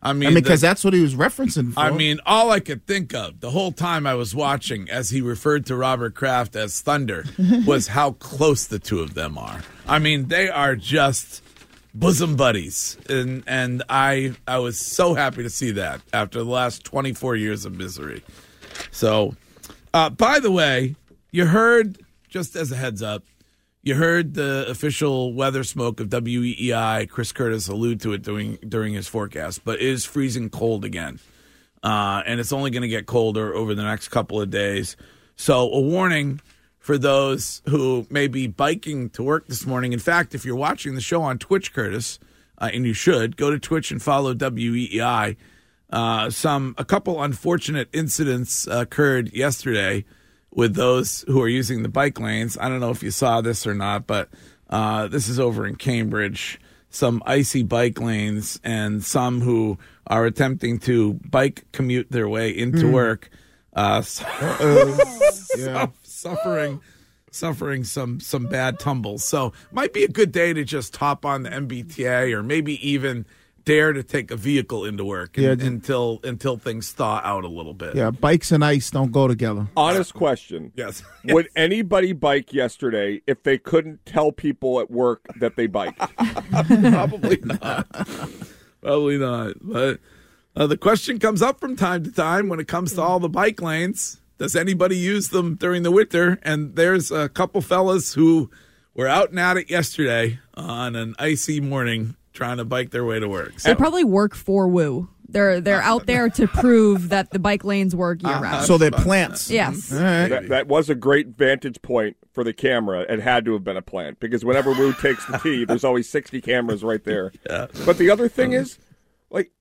[0.03, 1.75] I mean, I mean, because that's what he was referencing.
[1.75, 1.81] For.
[1.81, 5.21] I mean, all I could think of the whole time I was watching as he
[5.21, 7.25] referred to Robert Kraft as Thunder
[7.67, 9.61] was how close the two of them are.
[9.87, 11.43] I mean, they are just
[11.95, 12.97] bosom buddies.
[13.09, 17.65] And and I I was so happy to see that after the last 24 years
[17.65, 18.23] of misery.
[18.91, 19.35] So,
[19.93, 20.95] uh, by the way,
[21.31, 23.25] you heard just as a heads up,
[23.83, 28.95] you heard the official weather smoke of WEEI, Chris Curtis, allude to it during during
[28.95, 31.19] his forecast, but it is freezing cold again,
[31.83, 34.97] uh, and it's only going to get colder over the next couple of days.
[35.37, 36.41] So, a warning
[36.79, 39.93] for those who may be biking to work this morning.
[39.93, 42.19] In fact, if you're watching the show on Twitch, Curtis,
[42.59, 45.37] uh, and you should go to Twitch and follow WEEI.
[45.89, 50.05] Uh, some a couple unfortunate incidents occurred yesterday
[50.53, 52.59] with those who are using the bike lanes.
[52.59, 54.29] I don't know if you saw this or not, but
[54.69, 56.61] uh, this is over in Cambridge.
[56.91, 62.87] Some icy bike lanes and some who are attempting to bike commute their way into
[62.89, 62.93] Hmm.
[62.93, 63.31] work.
[63.73, 64.25] Uh, su-
[65.57, 65.87] Yeah.
[66.03, 66.81] suffering,
[67.31, 69.25] suffering some some bad tumbles.
[69.25, 73.25] So might be a good day to just hop on the MBTA or maybe even
[73.71, 77.45] dare to take a vehicle into work Yeah, un- just- until until things thaw out
[77.45, 77.95] a little bit.
[77.95, 79.69] yeah, bikes and ice don't go together.
[79.77, 80.73] Honest question.
[80.77, 81.03] Yes.
[81.25, 85.99] Would anybody bike yesterday if they couldn't tell people at work that they biked?
[86.67, 87.87] Probably not.
[88.81, 89.55] Probably not.
[89.61, 90.01] But
[90.57, 93.29] uh, the question comes up from time to time when it comes to all the
[93.29, 94.21] bike lanes.
[94.39, 96.39] Does anybody use them during the winter?
[96.43, 98.51] And there's a couple fellas who
[98.95, 103.21] were out and at it yesterday on an icy morning trying to bike their way
[103.21, 103.61] to work.
[103.61, 103.69] So.
[103.69, 105.09] They probably work for Wu.
[105.29, 108.35] They're they're out there to prove that the bike lanes work uh-huh.
[108.35, 108.67] year round.
[108.67, 109.51] So they're plants.
[109.51, 109.91] Yes.
[109.91, 109.97] Mm-hmm.
[109.97, 110.29] All right.
[110.29, 113.01] That, that was a great vantage point for the camera.
[113.03, 116.09] It had to have been a plant because whenever Wu takes the tee, there's always
[116.09, 117.33] 60 cameras right there.
[117.47, 118.79] But the other thing is,
[119.31, 119.53] like,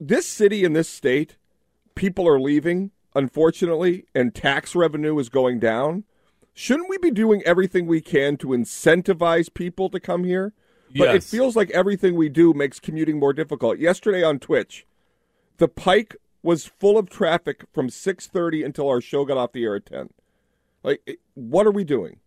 [0.00, 1.36] this city and this state,
[1.94, 6.04] people are leaving, unfortunately, and tax revenue is going down.
[6.52, 10.54] Shouldn't we be doing everything we can to incentivize people to come here?
[10.94, 13.78] But it feels like everything we do makes commuting more difficult.
[13.78, 14.86] Yesterday on Twitch,
[15.58, 19.76] the Pike was full of traffic from 6:30 until our show got off the air
[19.76, 20.10] at 10.
[20.82, 22.20] Like what are we doing?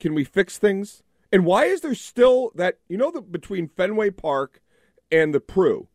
[0.00, 1.02] Can we fix things?
[1.32, 4.60] And why is there still that you know that between Fenway Park
[5.10, 5.86] and the Pru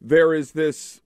[0.00, 1.00] there is this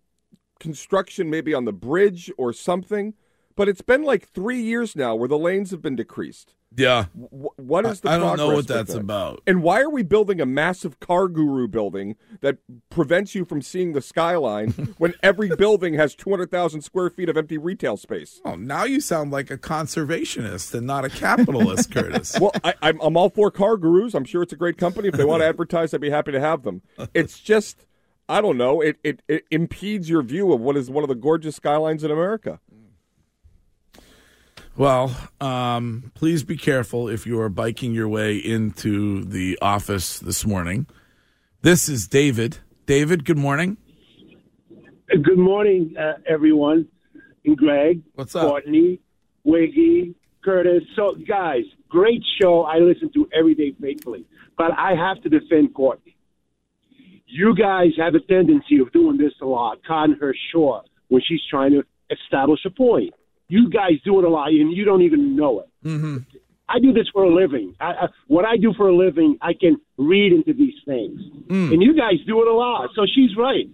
[0.61, 3.15] construction maybe on the bridge or something,
[3.57, 6.55] but it's been like 3 years now where the lanes have been decreased.
[6.75, 7.05] Yeah.
[7.15, 9.01] Wh- what is the I don't know what that's that?
[9.01, 9.43] about.
[9.47, 13.93] And why are we building a massive car guru building that prevents you from seeing
[13.93, 18.41] the skyline when every building has 200,000 square feet of empty retail space?
[18.45, 22.39] Oh, now you sound like a conservationist and not a capitalist, Curtis.
[22.41, 24.15] Well, I, I'm, I'm all for CarGurus.
[24.15, 25.09] I'm sure it's a great company.
[25.09, 26.81] If they want to advertise, I'd be happy to have them.
[27.13, 27.87] It's just,
[28.31, 31.15] I don't know, it, it, it impedes your view of what is one of the
[31.15, 32.61] gorgeous skylines in America.
[34.77, 40.47] Well, um, please be careful if you are biking your way into the office this
[40.47, 40.87] morning.
[41.61, 42.59] This is David.
[42.87, 43.77] David, good morning.
[45.09, 46.89] Good morning, uh, everyone.
[47.45, 48.49] And Greg, What's up?
[48.49, 48.99] Courtney,
[49.45, 50.83] Wiggy, Curtis.
[50.97, 52.63] So, guys, great show.
[52.63, 54.25] I listen to every day faithfully.
[54.57, 56.17] But I have to defend Courtney.
[57.27, 61.41] You guys have a tendency of doing this a lot, cutting her short when she's
[61.51, 63.13] trying to establish a point.
[63.55, 65.69] You guys do it a lot, and you don't even know it.
[65.85, 66.17] Mm-hmm.
[66.69, 67.75] I do this for a living.
[67.81, 71.73] I, I, what I do for a living, I can read into these things, Mm.
[71.75, 72.89] and you guys do it a lot.
[72.95, 73.69] So she's right.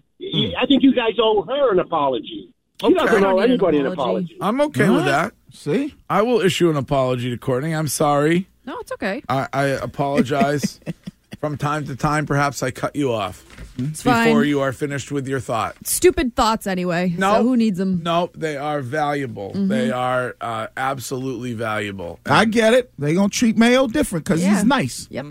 [0.62, 2.52] I think you guys owe her an apology.
[2.80, 4.34] She doesn't I owe don't need an anybody an apology.
[4.34, 4.38] apology.
[4.40, 5.32] I'm okay with that.
[5.52, 5.94] See?
[6.10, 7.72] I will issue an apology to Courtney.
[7.72, 8.48] I'm sorry.
[8.66, 9.22] No, it's okay.
[9.28, 10.80] I, I apologize.
[11.40, 13.44] From time to time, perhaps I cut you off
[13.78, 14.44] It's before fine.
[14.48, 15.76] you are finished with your thought.
[15.86, 17.14] Stupid thoughts anyway.
[17.16, 17.34] No.
[17.34, 18.02] So who needs them?
[18.02, 19.50] No, they are valuable.
[19.52, 19.68] Mm-hmm.
[19.68, 22.18] They are uh, absolutely valuable.
[22.26, 22.92] I get it.
[22.98, 24.56] They gonna treat Mayo different because Yeah.
[24.56, 25.06] he's nice.
[25.10, 25.26] Yep.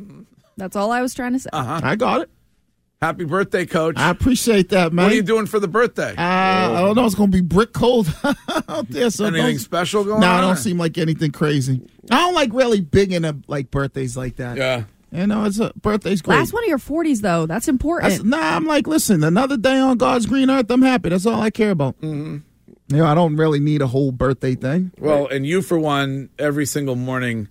[0.55, 1.49] That's all I was trying to say.
[1.51, 1.81] Uh-huh.
[1.83, 2.29] I got it.
[3.01, 3.95] Happy birthday, Coach.
[3.97, 5.03] I appreciate that, man.
[5.05, 6.15] what are you doing for the birthday?
[6.17, 7.05] Uh, I don't know.
[7.05, 8.07] It's gonna be brick cold
[8.69, 9.09] out there.
[9.11, 10.35] So Anything don't- special going No, on?
[10.37, 11.81] I don't seem like anything crazy.
[12.09, 14.57] I don't like really big into like birthdays like that.
[14.57, 14.85] Yeah.
[15.11, 16.37] You know, it's a birthday's great.
[16.37, 17.45] Last one of your 40s, though.
[17.45, 18.11] That's important.
[18.11, 20.69] That's, nah, I'm like, listen, another day on God's green earth.
[20.69, 21.09] I'm happy.
[21.09, 21.95] That's all I care about.
[22.01, 22.37] Mm-hmm.
[22.89, 24.91] You know, I don't really need a whole birthday thing.
[24.97, 27.49] Well, and you, for one, every single morning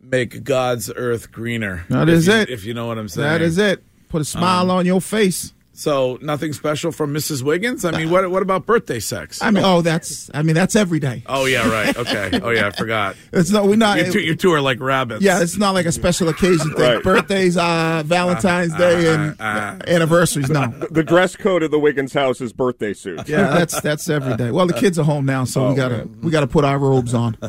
[0.00, 1.84] make God's earth greener.
[1.88, 2.50] That is you- it.
[2.50, 3.26] If you know what I'm saying.
[3.28, 3.82] That is it.
[4.08, 5.53] Put a smile Um, on your face.
[5.76, 7.42] So nothing special from Mrs.
[7.42, 7.84] Wiggins.
[7.84, 9.42] I mean, what what about birthday sex?
[9.42, 10.30] I mean, oh, that's.
[10.32, 11.24] I mean, that's every day.
[11.26, 11.96] Oh yeah, right.
[11.96, 12.38] Okay.
[12.40, 13.16] Oh yeah, I forgot.
[13.32, 13.64] It's not.
[13.64, 13.98] We're not.
[13.98, 15.22] You two, you two are like rabbits.
[15.22, 16.94] Yeah, it's not like a special occasion thing.
[16.94, 17.02] Right.
[17.02, 20.48] Birthdays, uh, Valentine's Day, and uh, anniversaries.
[20.48, 20.72] No.
[20.94, 23.28] The dress code of the Wiggins house is birthday suit.
[23.28, 24.52] Yeah, that's that's every day.
[24.52, 27.14] Well, the kids are home now, so Oh, we gotta we gotta put our robes
[27.14, 27.36] on.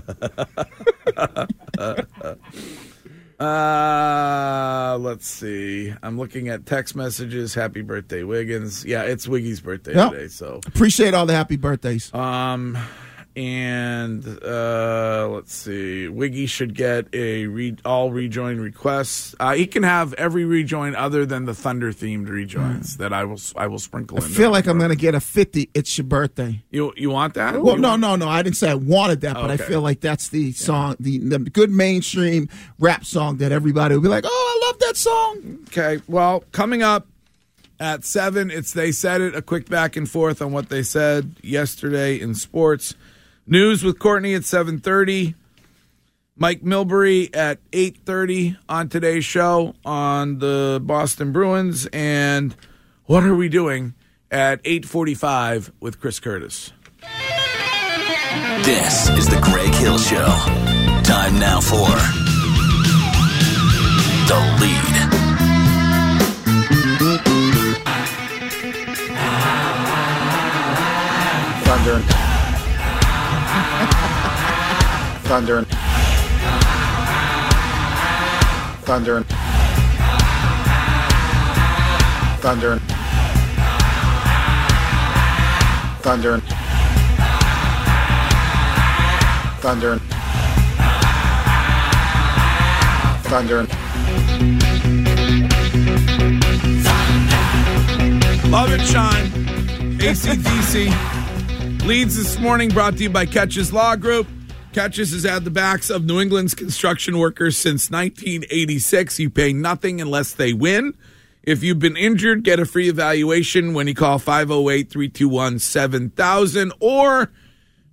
[3.40, 5.94] Uh, let's see.
[6.02, 7.54] I'm looking at text messages.
[7.54, 8.86] Happy birthday, Wiggins.
[8.86, 10.12] Yeah, it's Wiggy's birthday Yep.
[10.12, 10.28] today.
[10.28, 12.14] So, Appreciate all the happy birthdays.
[12.14, 12.78] um,
[13.36, 16.08] and uh, let's see.
[16.08, 19.36] Wiggy should get a re- all rejoin requests.
[19.40, 23.40] Uh, he can have every rejoin other than the Thunder themed rejoins that I will
[23.56, 24.32] I will sprinkle I in.
[24.32, 25.70] feel like I'm gonna get a fifty.
[25.74, 26.64] It's your birthday.
[26.72, 27.62] You you want that?
[27.62, 28.28] Well, You no, want- no, no.
[28.30, 31.40] I didn't say I wanted that, but I feel like that's the song, the, the
[31.40, 34.30] good mainstream rap song that everybody will be like, "Oh,
[34.64, 36.02] I love that song." Okay.
[36.08, 37.08] Well, coming up
[37.80, 39.36] at seven, it's they said it.
[39.36, 42.96] A quick back and forth on what they said yesterday in sports
[43.48, 45.36] news with Courtney at seven thirty.
[46.38, 52.56] Mike Milbury at eight thirty on today's show on the Boston Bruins, and
[53.06, 53.94] what are we doing
[54.30, 56.74] at eight forty five with Chris Curtis?
[58.64, 60.26] This is the Greg Hill Show.
[61.04, 61.88] Time now for
[64.28, 64.95] the lead.
[75.26, 75.64] Thunder.
[78.84, 79.24] Thunder.
[82.42, 82.80] Thunder.
[86.04, 86.40] Thunder.
[89.62, 90.00] Thunder.
[93.24, 93.66] Thunder.
[98.48, 99.32] Love it, Shine.
[99.98, 104.28] ACDC leads this morning brought to you by Keches Law Group.
[104.76, 109.20] Keches has had the backs of New England's construction workers since 1986.
[109.20, 110.98] You pay nothing unless they win.
[111.44, 117.32] If you've been injured, get a free evaluation when you call 508 321 7000 or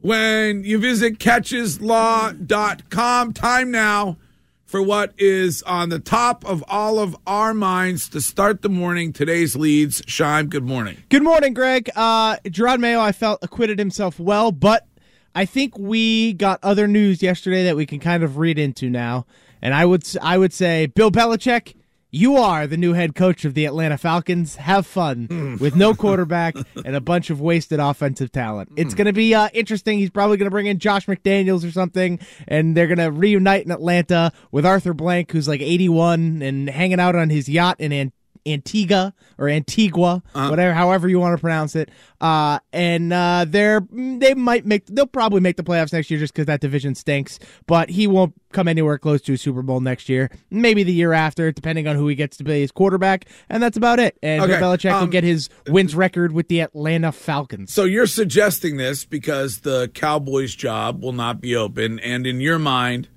[0.01, 3.33] when you visit kecheslaw.com.
[3.33, 4.16] Time now
[4.64, 9.12] for what is on the top of all of our minds to start the morning.
[9.12, 10.03] Today's leads.
[10.09, 10.97] Shime, good morning.
[11.11, 11.90] Good morning, Greg.
[11.95, 14.88] Uh, Jerod Mayo, I felt acquitted himself well, but
[15.35, 19.27] I think we got other news yesterday that we can kind of read into now.
[19.61, 21.75] And I would I would say, Bill Belichick,
[22.11, 24.57] you are the new head coach of the Atlanta Falcons.
[24.57, 28.71] Have fun with no quarterback and a bunch of wasted offensive talent.
[28.77, 29.99] It's going to be uh, interesting.
[29.99, 33.64] He's probably going to bring in Josh McDaniels or something, and they're going to reunite
[33.64, 38.12] in Atlanta with Arthur Blank, who's like 81 and hanging out on his yacht in
[38.47, 41.91] Antigua or Antigua, whatever, however you want to pronounce it.
[42.21, 46.33] Uh, and uh, they're they might make they'll probably make the playoffs next year just
[46.33, 47.39] because that division stinks.
[47.67, 50.31] But he won't come anywhere close to a Super Bowl next year.
[50.51, 53.27] Maybe the year after, depending on who he gets to be his quarterback.
[53.49, 54.19] And that's about it.
[54.23, 57.73] And Okay, Bill Belichick will um, get his wins record with the Atlanta Falcons.
[57.73, 62.59] So you're suggesting this because the Cowboys job will not be open, and in your
[62.59, 63.09] mind,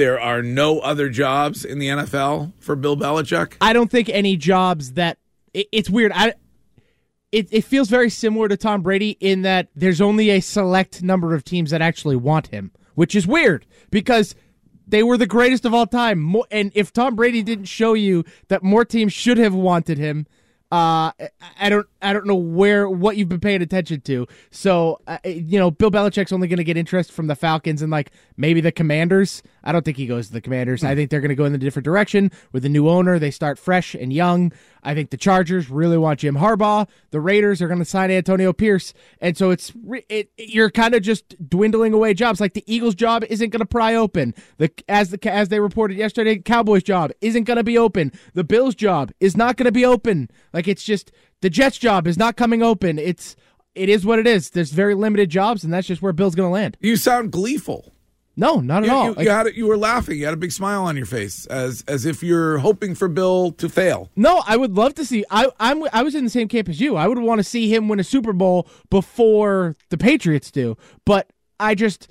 [0.00, 3.52] there are no other jobs in the NFL for Bill Belichick.
[3.60, 5.18] I don't think any jobs that
[5.52, 6.10] it, it's weird.
[6.14, 6.32] I
[7.30, 11.34] it, it feels very similar to Tom Brady in that there's only a select number
[11.34, 14.34] of teams that actually want him, which is weird because
[14.88, 16.34] they were the greatest of all time.
[16.50, 20.26] And if Tom Brady didn't show you that more teams should have wanted him,
[20.72, 21.28] uh, I-
[21.60, 24.26] I don't, I don't know where what you've been paying attention to.
[24.50, 27.90] So, uh, you know, Bill Belichick's only going to get interest from the Falcons and
[27.90, 29.42] like maybe the Commanders.
[29.62, 30.82] I don't think he goes to the Commanders.
[30.82, 33.18] I think they're going to go in a different direction with a new owner.
[33.18, 34.52] They start fresh and young.
[34.82, 36.88] I think the Chargers really want Jim Harbaugh.
[37.10, 39.72] The Raiders are going to sign Antonio Pierce, and so it's
[40.08, 42.40] it, you're kind of just dwindling away jobs.
[42.40, 44.34] Like the Eagles' job isn't going to pry open.
[44.56, 48.12] The as the as they reported yesterday, Cowboys' job isn't going to be open.
[48.34, 50.30] The Bills' job is not going to be open.
[50.52, 52.98] Like it's just the Jets' job is not coming open.
[52.98, 53.36] It's
[53.74, 54.50] it is what it is.
[54.50, 56.76] There's very limited jobs, and that's just where Bill's going to land.
[56.80, 57.92] You sound gleeful.
[58.36, 59.04] No, not at You, all.
[59.06, 60.18] you, Like- you you were laughing.
[60.18, 63.52] You had a big smile on your face, as as if you're hoping for Bill
[63.52, 64.08] to fail.
[64.16, 65.24] No, I would love to see.
[65.30, 66.96] I I'm I was in the same camp as you.
[66.96, 70.76] I would want to see him win a Super Bowl before the Patriots do.
[71.04, 72.08] But I just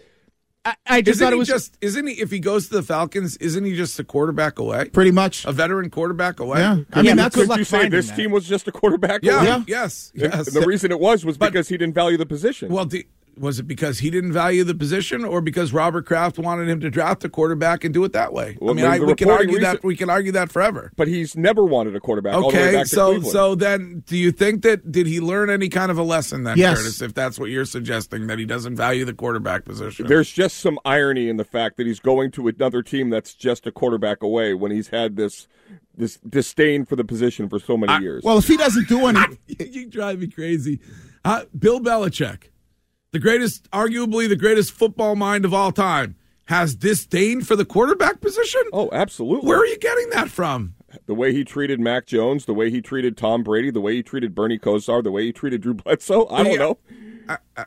[0.66, 2.14] I, I just isn't thought it he was just isn't he?
[2.14, 4.90] If he goes to the Falcons, isn't he just a quarterback away?
[4.90, 6.60] Pretty much a veteran quarterback away.
[6.60, 6.80] Yeah.
[6.92, 9.22] I mean, that's could you say this team was just a quarterback?
[9.24, 9.38] Yeah.
[9.38, 9.46] away?
[9.46, 9.64] Yeah.
[9.68, 10.12] Yes.
[10.14, 10.48] Yes.
[10.48, 12.70] and the reason it was was because he didn't value the position.
[12.72, 13.02] Well, do,
[13.40, 16.90] Was it because he didn't value the position, or because Robert Kraft wanted him to
[16.90, 18.58] draft a quarterback and do it that way?
[18.60, 20.92] Well, I mean, I, we can reporting argue that we can argue that forever.
[20.98, 22.34] But he's never wanted a quarterback.
[22.34, 23.32] all the way Okay, back to so Cleveland.
[23.32, 26.58] so then, do you think that did he learn any kind of a lesson then,
[26.58, 26.78] Yes.
[26.80, 27.02] Curtis?
[27.02, 30.08] If that's what you're suggesting, that he doesn't value the quarterback position.
[30.08, 33.66] There's just some irony in the fact that he's going to another team that's just
[33.66, 35.48] a quarterback away when he's had this
[35.96, 38.24] this disdain for the position for so many years.
[38.24, 40.80] Well, if he doesn't do anything, you drive me crazy.
[41.26, 42.44] Uh, Bill Belichick,
[43.12, 48.22] the greatest, arguably the greatest football mind of all time, has disdain for the quarterback
[48.22, 48.62] position.
[48.74, 49.48] Oh, absolutely.
[49.48, 50.76] Where are you getting that from?
[51.06, 54.02] the way he treated Mac Jones, the way he treated Tom Brady, the way he
[54.02, 56.28] treated Bernie Kosar, the way he treated Drew Bledsoe.
[56.32, 56.80] I don't know.
[57.28, 57.66] Uh, uh,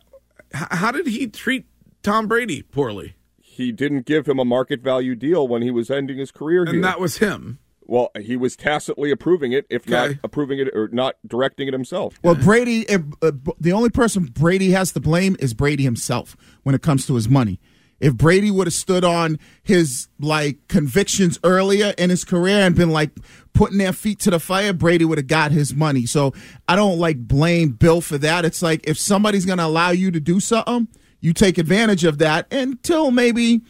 [0.53, 1.67] h- How did he treat
[2.03, 3.15] Tom Brady poorly?
[3.41, 6.75] He didn't give him a market value deal when he was ending his career here.
[6.75, 7.61] And that was him.
[7.93, 12.19] Well, he was tacitly approving it, if not approving it or not directing it himself.
[12.23, 16.35] Well, Brady, if, uh, b- the only person Brady has to blame is Brady himself
[16.63, 17.61] when it comes to his money.
[18.01, 22.89] If Brady would have stood on his like convictions earlier in his career and been
[22.89, 23.11] like
[23.53, 26.07] putting their feet to the fire, Brady would have got his money.
[26.07, 26.33] So
[26.67, 28.47] I don't like blame Bill for that.
[28.47, 30.89] It's like if somebody's going to allow you to do something,
[31.21, 33.61] you take advantage of that until maybe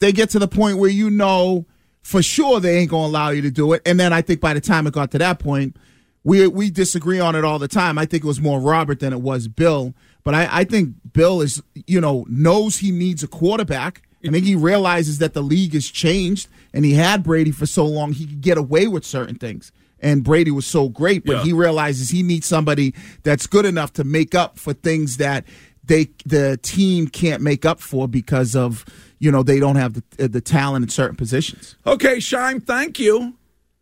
[0.00, 1.64] they get to the point where you know
[2.02, 3.82] for sure they ain't going to allow you to do it.
[3.84, 5.76] And then I think by the time it got to that point,
[6.24, 7.98] we we disagree on it all the time.
[7.98, 9.94] I think it was more Robert than it was Bill.
[10.24, 14.02] But I, I think Bill is, you know, knows he needs a quarterback.
[14.26, 17.86] I think he realizes that the league has changed and he had Brady for so
[17.86, 19.70] long he could get away with certain things.
[20.00, 21.42] And Brady was so great, but Yeah.
[21.44, 25.44] he realizes he needs somebody that's good enough to make up for things that
[25.84, 28.84] they the team can't make up for because of,
[29.18, 31.76] you know, they don't have the, the talent in certain positions.
[31.86, 33.34] Okay, Shime, thank you.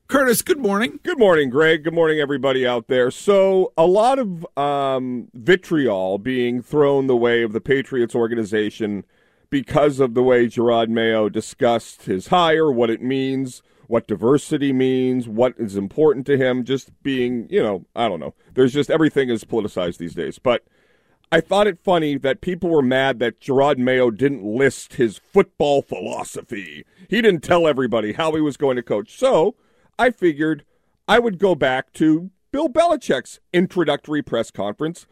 [0.08, 1.00] Curtis, good morning.
[1.02, 1.82] Good morning, Greg.
[1.82, 3.10] Good morning, everybody out there.
[3.10, 9.04] So, a lot of um, vitriol being thrown the way of the Patriots organization
[9.50, 15.28] because of the way Jerod Mayo discussed his hire, what it means, what diversity means,
[15.28, 18.34] what is important to him, just being, you know, I don't know.
[18.54, 20.38] There's just everything is politicized these days.
[20.38, 20.64] But
[21.32, 25.82] I thought it funny that people were mad that Jerod Mayo didn't list his football
[25.82, 26.84] philosophy.
[27.08, 29.18] He didn't tell everybody how he was going to coach.
[29.18, 29.56] So
[29.98, 30.64] I figured
[31.08, 35.06] I would go back to Bill Belichick's introductory press conference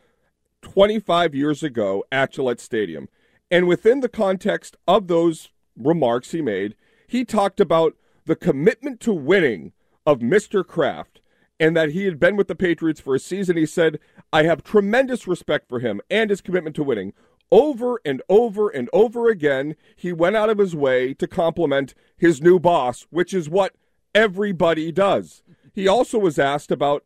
[0.63, 3.09] 25 years ago at Gillette Stadium.
[3.51, 6.77] And within the context of those remarks he made,
[7.09, 9.73] he talked about the commitment to winning
[10.07, 10.67] of Mr.
[10.67, 11.21] Kraft
[11.61, 13.57] and that he had been with the Patriots for a season.
[13.57, 13.99] He said,
[14.35, 17.13] I have tremendous respect for him and his commitment to winning.
[17.53, 22.43] Over and over and over again, he went out of his way to compliment his
[22.43, 23.77] new boss, which is what
[24.13, 25.45] everybody does.
[25.73, 27.05] He also was asked about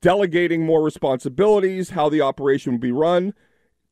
[0.00, 3.34] delegating more responsibilities, how the operation would be run.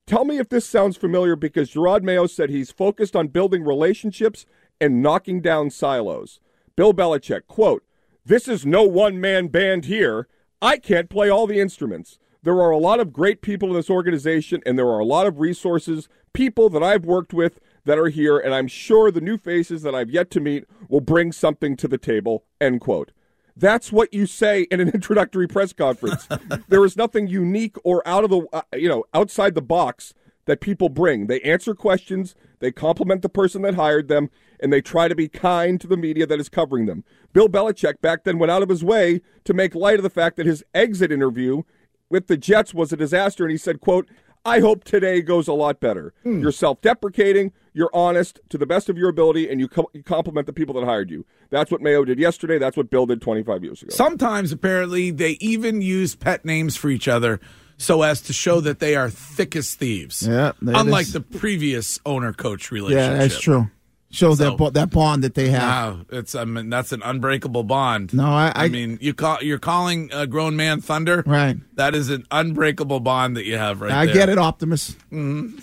[0.07, 4.47] Tell me if this sounds familiar because Jerod Mayo said he's focused on building relationships
[4.81, 6.39] and knocking down silos.
[6.76, 7.83] Bill Belichick, quote,
[8.24, 10.29] This is no one man band here.
[10.62, 12.20] I can't play all the instruments.
[12.43, 15.26] There are a lot of great people in this organization, and there are a lot
[15.26, 19.39] of resources, people that I've worked with that are here, and I'm sure the new
[19.39, 22.45] faces that I've yet to meet will bring something to the table.
[22.61, 23.12] End quote.
[23.57, 26.28] That's what you say in an introductory press conference.
[26.68, 30.14] there is nothing unique or out of the uh, you know outside the box
[30.45, 31.26] that people bring.
[31.26, 34.30] They answer questions, they compliment the person that hired them,
[34.61, 37.05] and they try to be kind to the media that is covering them.
[37.32, 40.36] Bill Belichick back then went out of his way to make light of the fact
[40.36, 41.62] that his exit interview
[42.11, 44.09] with the Jets was a disaster, and he said, "quote
[44.45, 46.15] I hope today goes a lot better.
[46.23, 46.41] Hmm.
[46.41, 50.47] You're self-deprecating, you're honest to the best of your ability, and you, co- you compliment
[50.47, 51.27] the people that hired you.
[51.51, 52.57] That's what Mayo did yesterday.
[52.57, 53.91] That's what Bill did 25 years ago.
[53.91, 57.41] Sometimes, apparently, they even use pet names for each other
[57.77, 60.27] so as to show that they are thick as thieves.
[60.27, 63.11] Yeah, Unlike is- the previous owner coach relationship.
[63.13, 63.71] Yeah, that's true.
[64.11, 65.63] Show So- that bo- that bond that they have.
[65.63, 68.15] Wow, it's I mean that's an unbreakable bond.
[68.15, 71.57] No, I- I- mean you call you're calling a grown man thunder, Right.
[71.75, 74.15] That is an unbreakable bond that you have right I there.
[74.15, 74.97] get it, Optimus.
[75.13, 75.61] Mhm.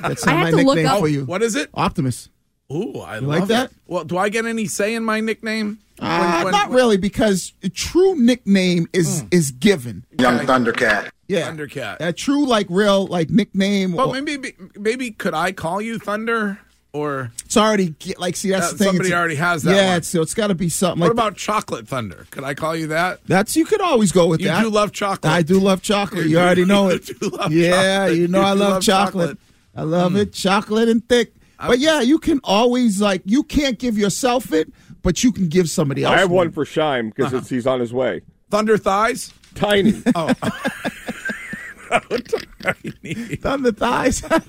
[0.00, 1.24] That's I not have my to look up- for you.
[1.24, 1.70] What is it?
[1.74, 2.28] Optimus.
[2.72, 3.70] Ooh, I You love like that?
[3.72, 3.76] it.
[3.86, 5.78] Well, do I get any say in my nickname?
[6.00, 10.04] Uh, when- not really, because a true nickname is is given.
[10.18, 11.10] Young Thundercat.
[11.28, 11.96] Yeah, Thundercat.
[12.00, 13.92] A true like real like nickname.
[13.92, 16.58] Well, or- maybe maybe could I call you Thunder
[16.92, 18.86] or it's already like see that's Uh, the thing.
[18.88, 19.96] somebody it's- already has that Yeah, one.
[19.98, 22.26] it's, so it's got to be something what like about Chocolate Thunder?
[22.30, 23.20] Could I call you that?
[23.26, 23.56] that's.
[23.56, 24.62] You could always go with You that.
[24.62, 25.32] do love chocolate.
[25.32, 26.24] I do love chocolate.
[26.24, 27.06] You You already know you it.
[27.20, 27.70] do love yeah,
[28.06, 28.18] chocolate.
[28.18, 29.28] you know You I love, love chocolate.
[29.28, 29.38] chocolate.
[29.74, 30.18] I love Mm.
[30.20, 31.32] it, chocolate and thick.
[31.58, 34.70] But yeah, you can always like you can't give yourself it,
[35.02, 36.14] but you can give somebody else.
[36.14, 37.44] I have one for Shime because Uh-huh.
[37.48, 38.20] he's on his way.
[38.50, 39.32] Thunder thighs?
[39.54, 40.02] Tiny.
[40.14, 40.32] Oh.
[41.92, 44.24] on the thighs.
[44.24, 44.40] Uh,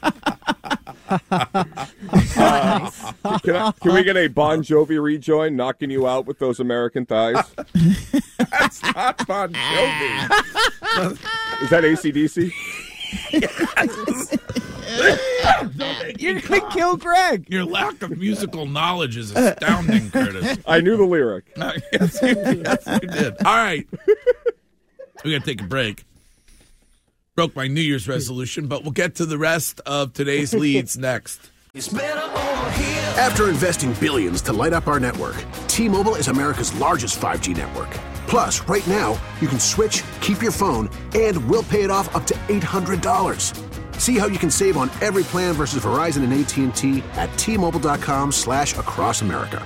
[3.44, 7.06] can, I, can we get a Bon Jovi rejoin knocking you out with those American
[7.06, 7.44] thighs?
[8.38, 11.12] That's not Bon Jovi.
[11.62, 12.52] Is that ACDC?
[16.20, 17.48] You're gonna kill Greg.
[17.50, 20.58] Your lack of musical knowledge is astounding, Curtis.
[20.66, 21.46] I knew the lyric.
[21.58, 23.36] yes, you, yes, you did.
[23.46, 23.88] All right.
[25.24, 26.04] We got to take a break.
[27.36, 31.52] Broke my New Year's resolution, but we'll get to the rest of today's leads next.
[33.18, 37.90] After investing billions to light up our network, T-Mobile is America's largest 5G network.
[38.28, 42.28] Plus, right now, you can switch, keep your phone, and we'll pay it off up
[42.28, 44.00] to $800.
[44.00, 48.78] See how you can save on every plan versus Verizon and AT&T at T-Mobile.com slash
[48.78, 49.66] across America.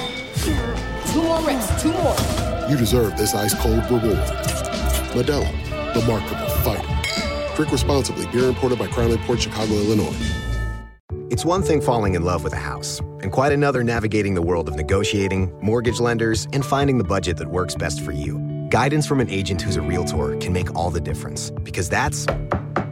[1.11, 2.15] Two more reps, two more.
[2.69, 4.17] you deserve this ice cold reward.
[5.11, 7.55] Modelo, the Markable Fighter.
[7.55, 8.25] Drink responsibly.
[8.27, 10.15] Beer imported by Crown Port Chicago, Illinois.
[11.29, 14.69] It's one thing falling in love with a house, and quite another navigating the world
[14.69, 18.39] of negotiating, mortgage lenders, and finding the budget that works best for you.
[18.69, 22.25] Guidance from an agent who's a realtor can make all the difference, because that's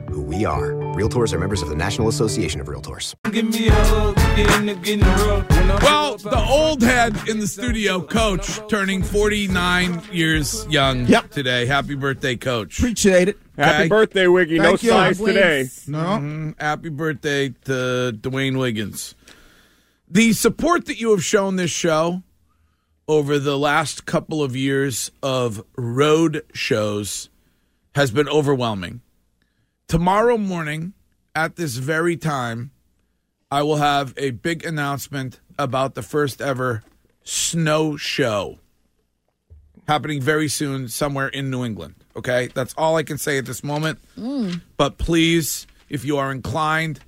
[0.09, 0.71] who we are.
[0.95, 3.15] Realtors are members of the National Association of Realtors.
[5.81, 11.65] Well, the old head in the studio, Coach, turning 49 years young today.
[11.65, 12.79] Happy birthday, Coach.
[12.79, 13.37] Appreciate it.
[13.57, 14.57] Happy birthday, Wiggy.
[14.57, 14.89] No Thank you.
[14.89, 15.69] size today.
[15.87, 15.97] No.
[15.99, 16.59] Mhm.
[16.61, 19.15] Happy birthday to Jermaine Wiggins.
[20.09, 22.23] The support that you have shown this show
[23.07, 27.29] over the last couple of years of road shows
[27.95, 29.01] has been overwhelming.
[29.89, 30.93] Tomorrow morning,
[31.33, 32.69] at this very time,
[33.49, 36.83] I will have a big announcement about the first ever
[37.23, 38.59] snow show
[39.87, 41.95] happening very soon somewhere in New England.
[42.15, 43.97] Okay, that's all I can say at this moment.
[44.15, 44.61] Mm.
[44.77, 46.99] But please, if you are inclined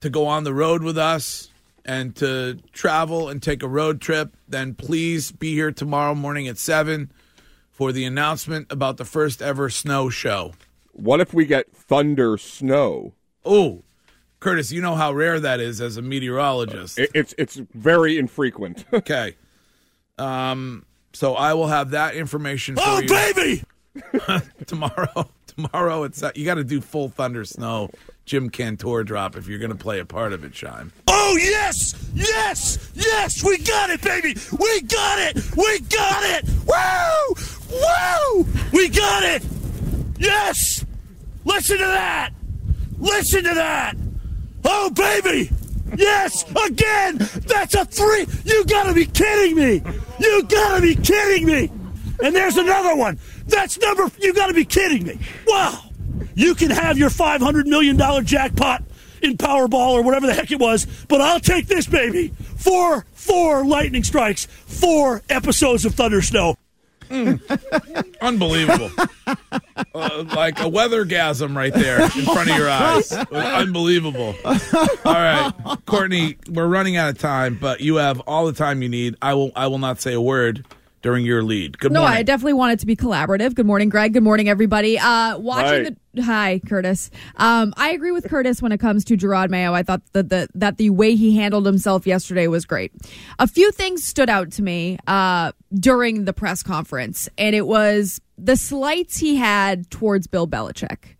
[0.00, 1.50] to go on the road with us
[1.84, 6.56] and to travel and take a road trip, then please be here tomorrow morning at
[6.56, 7.12] 7
[7.70, 10.54] for the announcement about the first ever snow show.
[10.92, 13.14] What if we get thunder snow?
[13.44, 13.82] Oh,
[14.40, 16.98] Curtis, you know how rare that is as a meteorologist.
[16.98, 18.84] It, it's it's very infrequent.
[18.92, 19.36] okay.
[20.18, 23.08] Um, so I will have that information for Oh, you.
[23.08, 23.62] baby!
[24.66, 25.28] tomorrow.
[25.46, 27.90] Tomorrow it's you got to do full thunder snow
[28.24, 30.92] Jim Cantore drop if you're going to play a part of it, Shine.
[31.08, 31.94] Oh, yes!
[32.14, 32.90] Yes!
[32.94, 33.42] Yes!
[33.44, 34.36] We got it, baby!
[34.58, 35.56] We got it!
[35.56, 36.48] We got it!
[36.66, 37.34] Woo!
[37.72, 38.46] Woo!
[38.72, 39.44] We got it!
[40.20, 40.84] Yes!
[41.46, 42.30] Listen to that!
[42.98, 43.96] Listen to that!
[44.64, 45.50] Oh, baby!
[45.96, 46.44] Yes!
[46.66, 47.16] Again!
[47.16, 48.26] That's a three!
[48.44, 49.82] You gotta be kidding me!
[50.18, 51.72] You gotta be kidding me!
[52.22, 53.18] And there's another one!
[53.46, 54.10] That's number.
[54.20, 55.18] You gotta be kidding me!
[55.46, 55.84] Wow!
[56.34, 57.96] You can have your $500 million
[58.26, 58.84] jackpot
[59.22, 62.28] in Powerball or whatever the heck it was, but I'll take this, baby!
[62.58, 66.56] Four, four lightning strikes, four episodes of Thunder Snow.
[68.20, 68.90] Unbelievable.
[69.94, 73.12] uh, like a weathergasm right there in front of your eyes.
[73.12, 74.34] Unbelievable.
[74.44, 74.54] All
[75.04, 75.52] right,
[75.86, 79.16] Courtney, we're running out of time, but you have all the time you need.
[79.20, 80.64] I will I will not say a word
[81.02, 81.78] during your lead.
[81.78, 81.94] Good morning.
[81.94, 82.18] no, morning.
[82.18, 83.54] I definitely want it to be collaborative.
[83.54, 84.12] Good morning, Greg.
[84.12, 84.98] Good morning, everybody.
[84.98, 85.96] Uh, watching Hi.
[86.14, 87.10] the hi, Curtis.
[87.36, 89.72] Um, I agree with Curtis when it comes to Jerod Mayo.
[89.72, 92.92] I thought that the that the way he handled himself yesterday was great.
[93.38, 98.20] A few things stood out to me uh, during the press conference, and it was
[98.38, 101.16] the slights he had towards Bill Belichick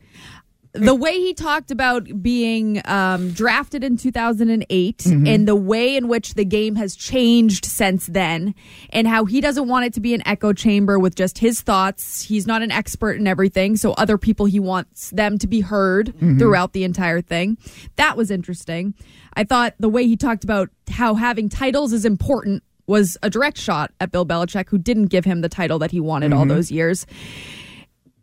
[0.73, 5.27] the way he talked about being um, drafted in 2008 Mhm.
[5.29, 8.55] and the way in which the game has changed since then
[8.91, 12.23] and how he doesn't want it to be an echo chamber with just his thoughts
[12.23, 16.15] he's not an expert in everything so other people he wants them to be heard
[16.23, 16.39] Mhm.
[16.39, 17.59] throughout the entire thing
[17.97, 18.95] that was interesting
[19.35, 23.57] i thought the way he talked about how having titles is important was a direct
[23.57, 26.49] shot at bill belichick who didn't give him the title that he wanted all Mhm.
[26.49, 27.07] those years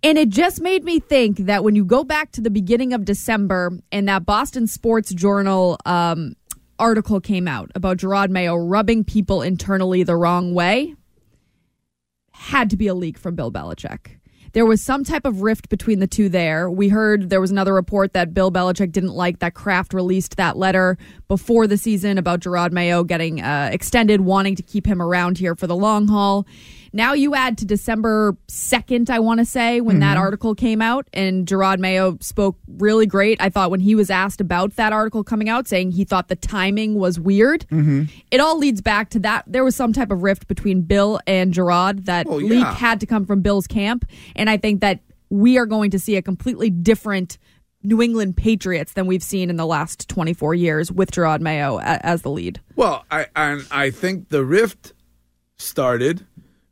[0.03, 3.03] and it just made me think that when you go back to the beginning of
[3.03, 6.35] December and that Boston Sports Journal um,
[6.77, 10.93] article came out about Jerod Mayo rubbing people internally the wrong way,
[12.31, 14.16] had to be a leak from Bill Belichick.
[14.57, 16.67] There was some type of rift between the two there.
[16.67, 20.57] We heard there was another report that Bill Belichick didn't like that Kraft released that
[20.57, 20.97] letter
[21.27, 25.53] before the season about Jerod Mayo getting uh, extended, wanting to keep him around here
[25.53, 26.47] for the long haul.
[26.93, 30.21] Now you add to December 2nd, I want to say, when that Mhm.
[30.21, 33.41] article came out, and Jerod Mayo spoke really great.
[33.41, 36.35] I thought when he was asked about that article coming out, saying he thought the
[36.35, 37.65] timing was weird.
[37.71, 38.03] Mm-hmm.
[38.31, 39.43] It all leads back to that.
[39.47, 42.05] There was some type of rift between Bill and Jerod.
[42.05, 42.73] That Well, leak yeah.
[42.73, 44.05] had to come from Bill's camp.
[44.35, 47.37] And I think that we are going to see a completely different
[47.83, 52.21] New England Patriots than we've seen in the last 24 years with Jerod Mayo as
[52.23, 52.59] the lead.
[52.75, 54.93] Well, I I, I think the rift
[55.57, 56.25] started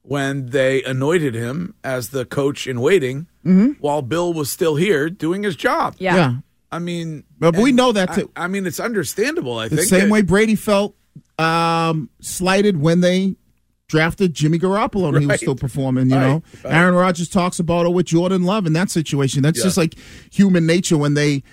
[0.07, 3.75] when they anointed him as the coach in waiting Mhm.
[3.79, 5.95] while Bill was still here doing his job.
[5.99, 6.15] Yeah.
[6.15, 6.33] Yeah.
[6.71, 8.31] I mean, But we know that I- too.
[8.35, 9.57] I, mean, it's understandable.
[9.57, 10.95] I the think same that- way Brady felt
[11.39, 13.35] um, slighted when they
[13.87, 16.09] drafted Jimmy Garoppolo and he was still performing.
[16.09, 16.73] You Right, know, right.
[16.73, 19.43] Aaron Rodgers talks about it with Jordan Love in that situation.
[19.43, 19.65] That's Yeah.
[19.65, 19.95] just like
[20.31, 21.43] human nature when they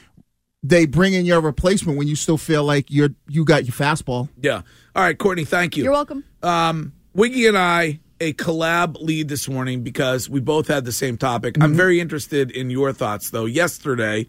[0.64, 4.28] they bring in your replacement when you still feel like you're you got your fastball.
[4.40, 4.62] Yeah.
[4.94, 5.82] All right, Courtney, thank you.
[5.84, 6.22] You're welcome.
[6.42, 11.18] Um, Wiggy and I, a collab lead this morning because we both had the same
[11.18, 11.56] topic.
[11.56, 11.76] I'm mm-hmm.
[11.76, 13.46] very interested in your thoughts, though.
[13.46, 14.28] Yesterday,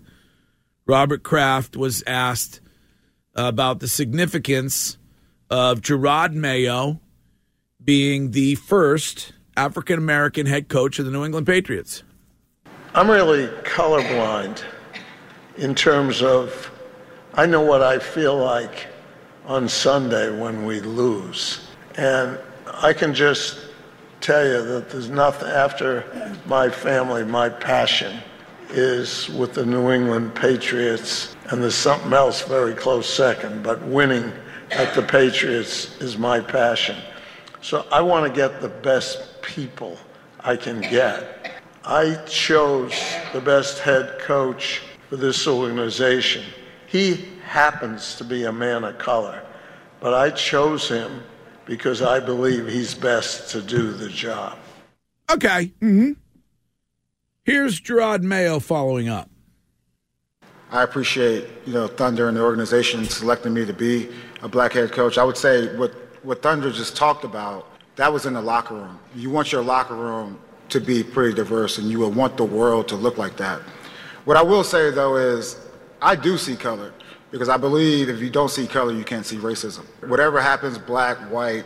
[0.87, 2.59] Robert Kraft was asked
[3.35, 4.97] about the significance
[5.51, 7.01] of Jerod Mayo
[7.83, 12.01] being the first African American head coach of the New England Patriots.
[12.95, 14.63] I'm really colorblind
[15.57, 16.71] in terms of
[17.35, 18.87] I know what I feel like
[19.45, 21.67] on Sunday when we lose.
[21.95, 22.39] And
[22.73, 23.59] I can just
[24.23, 28.19] tell you that there's nothing after my family, my passion
[28.69, 34.31] is with the New England Patriots, and there's something else very close second, but winning
[34.71, 36.95] at the Patriots is my passion.
[37.61, 39.97] So I want to get the best people
[40.39, 41.61] I can get.
[41.83, 42.93] I chose
[43.33, 46.45] the best head coach for this organization.
[46.87, 49.43] He happens to be a man of color,
[49.99, 51.23] but I chose him
[51.65, 54.57] because I believe he's best to do the job.
[55.31, 55.71] Okay.
[55.81, 56.11] Mm-hmm.
[57.43, 59.29] Here's Jerod Mayo following up.
[60.71, 64.09] I appreciate you know Thunder and the organization selecting me to be
[64.41, 65.17] a black head coach.
[65.17, 65.91] I would say what
[66.23, 68.99] what Thunder just talked about that was in the locker room.
[69.15, 70.39] You want your locker room
[70.69, 73.61] to be pretty diverse, and you would want the world to look like that.
[74.25, 75.59] What I will say though is
[76.01, 76.91] I do see color
[77.33, 79.83] because I believe if you don't see color, you can't see racism.
[80.07, 81.65] Whatever happens, black, white,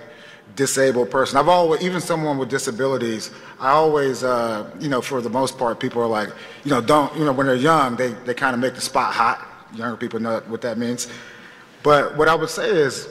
[0.56, 1.38] disabled person.
[1.38, 5.78] I've always, even someone with disabilities, I always, uh, you know, for the most part,
[5.82, 6.30] people are like,
[6.64, 9.14] you know, don't, you know, when they're young, they, they kind of make the spot
[9.14, 9.46] hot.
[9.74, 11.10] Younger people know what that means.
[11.84, 13.10] But what I would say is,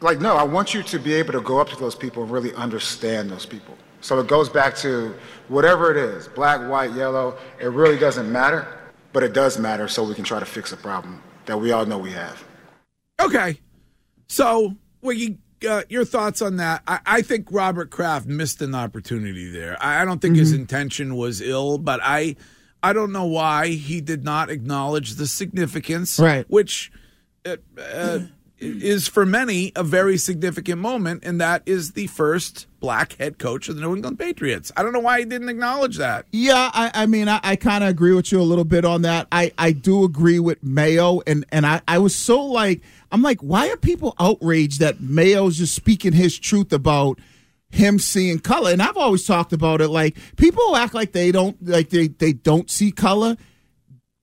[0.00, 2.30] like, no, I want you to be able to go up to those people and
[2.30, 3.76] really understand those people.
[4.00, 5.12] So it goes back to
[5.48, 8.78] whatever it is, black, white, yellow, it really doesn't matter,
[9.12, 11.86] but it does matter so we can try to fix a problem that we all
[11.86, 12.42] know we have.
[13.20, 13.60] Okay.
[14.28, 15.38] So, Wiggy,
[15.68, 16.82] uh, your thoughts on that?
[16.86, 19.76] I, I think Robert Kraft missed an opportunity there.
[19.80, 22.36] I, I don't think his intention was ill, but I,
[22.82, 26.44] I don't know why he did not acknowledge the significance, Right.
[26.48, 26.92] Which
[27.44, 28.20] uh, uh,
[28.58, 33.68] is for many a very significant moment, and that is the first black head coach
[33.68, 34.72] of the New England Patriots.
[34.76, 36.26] I don't know why he didn't acknowledge that.
[36.32, 39.02] Yeah, I, I mean, I, I kind of agree with you a little bit on
[39.02, 39.26] that.
[39.30, 42.80] I, I do agree with Mayo, and, and I, I was so like,
[43.12, 47.18] I'm like, why are people outraged that Mayo's just speaking his truth about
[47.70, 48.70] him seeing color?
[48.70, 52.32] And I've always talked about it like people act like they don't like they, they
[52.32, 53.36] don't see color,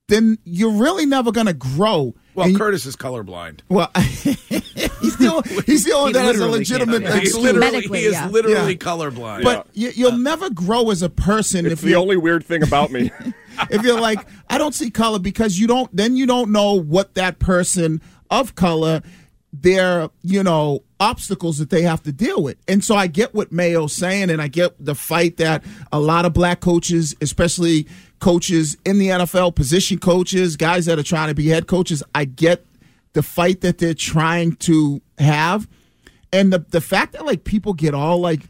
[0.08, 2.14] then you're really never gonna grow.
[2.34, 3.60] Well, And- Curtis is colorblind.
[3.68, 7.44] well, he's the only, he's the only He that has a legitimate can't- He's excuse.
[7.44, 9.42] literally, he is literally colorblind.
[9.44, 12.62] But you, you'll never grow as a person It's if the you only weird thing
[12.62, 13.10] about me.
[13.70, 17.14] if you're like, I don't see color because you don't, then you don't know what
[17.14, 19.02] that person of color,
[19.52, 22.56] their, you know, obstacles that they have to deal with.
[22.68, 26.24] And so I get what Mayo's saying, and I get the fight that a lot
[26.24, 27.86] of black coaches, especially
[28.20, 32.24] coaches in the NFL, position coaches, guys that are trying to be head coaches, I
[32.24, 32.64] get
[33.12, 35.68] the fight that they're trying to have.
[36.32, 38.42] And the, the fact that like people get all like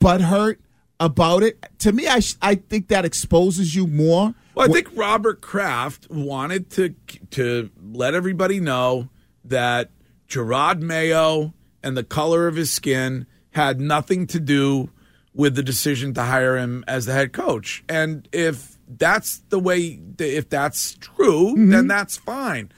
[0.00, 0.58] butthurt
[1.00, 4.34] about it, to me, I, sh- I think that exposes you more.
[4.54, 6.94] Well, I think Robert Kraft wanted to
[7.32, 9.10] to let everybody know
[9.44, 9.90] that
[10.28, 11.52] Gerard Mayo
[11.86, 14.90] and the color of his skin had nothing to do
[15.32, 17.84] with the decision to hire him as the head coach.
[17.88, 21.70] And if that's the way, if that's true, mm-hmm.
[21.70, 22.72] then that's fine.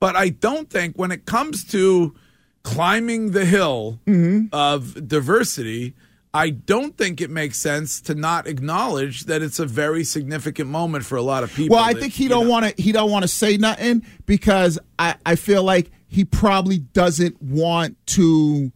[0.00, 2.14] But I don't think when it comes to
[2.62, 4.46] climbing the hill mm-hmm.
[4.50, 5.94] of diversity,
[6.34, 11.04] I don't think it makes sense to not acknowledge that it's a very significant moment
[11.04, 11.76] for a lot of people.
[11.76, 12.82] Well, I that, think he don't want to.
[12.82, 17.96] He don't want to say nothing because I I feel like he probably doesn't want
[18.08, 18.72] to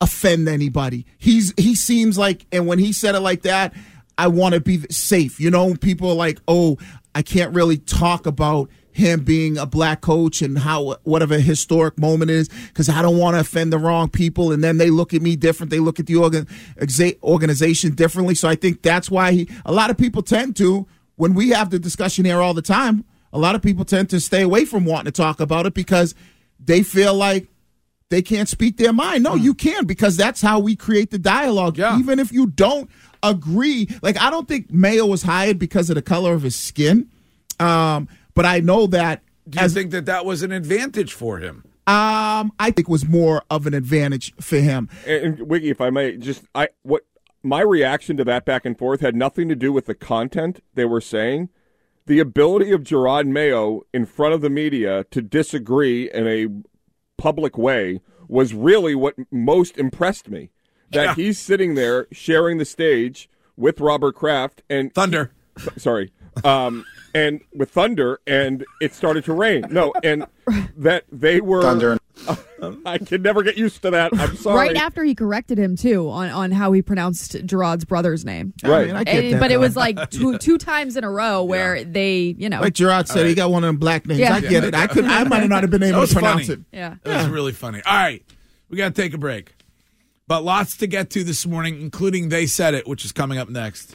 [0.00, 1.06] offend anybody.
[1.16, 3.72] He's he seems like, and when he said it like that,
[4.18, 5.38] I want to be safe.
[5.38, 6.78] You know, people are like, oh,
[7.14, 12.30] I can't really talk about him being a black coach and how whatever historic moment
[12.30, 15.20] is because I don't want to offend the wrong people and then they look at
[15.20, 16.46] me different they look at the organ,
[17.22, 20.86] organization differently so I think that's why he a lot of people tend to
[21.16, 24.20] when we have the discussion here all the time a lot of people tend to
[24.20, 26.14] stay away from wanting to talk about it because
[26.60, 27.48] they feel like
[28.10, 29.24] they can't speak their mind.
[29.24, 31.78] No, you can because that's how we create the dialogue.
[31.98, 32.88] Even if you don't
[33.24, 37.10] agree, like I don't think Mayo was hired because of the color of his skin,
[37.58, 39.22] um, but I know that.
[39.48, 41.64] Do you think that that was an advantage for him?
[41.86, 44.88] Um, I think was more of an advantage for him.
[45.06, 47.02] And, and Wiggy, if I may, just I what
[47.42, 50.86] my reaction to that back and forth had nothing to do with the content they
[50.86, 51.50] were saying.
[52.06, 56.48] The ability of Jerod Mayo in front of the media to disagree in a
[57.18, 60.50] public way was really what most impressed me.
[60.90, 65.32] That he's sitting there sharing the stage with Robert Kraft and Thunder.
[65.76, 66.12] sorry,
[66.42, 69.64] um, and with Thunder, and it started to rain.
[69.70, 70.26] No, and
[70.76, 71.98] that they were Thunder.
[72.86, 74.16] I can never get used to that.
[74.16, 74.68] I'm sorry.
[74.68, 78.54] Right after he corrected him too on, on how he pronounced Jerod's brother's name.
[78.62, 78.84] Right.
[78.84, 81.10] I mean, I get And- that, but it was like two two times in a
[81.10, 84.20] row where they, you know, Like Jerod said, he got one of them black names.
[84.20, 84.34] Yeah.
[84.34, 84.74] I get it.
[84.74, 85.04] I could.
[85.04, 86.60] I might not have been able to pronounce funny.
[86.60, 86.76] it.
[86.76, 86.94] Yeah.
[87.02, 87.82] That was really funny.
[87.84, 88.24] All right,
[88.70, 89.54] we got to take a break.
[90.26, 93.50] But lots to get to this morning, including They Said It, which is coming up
[93.50, 93.94] next.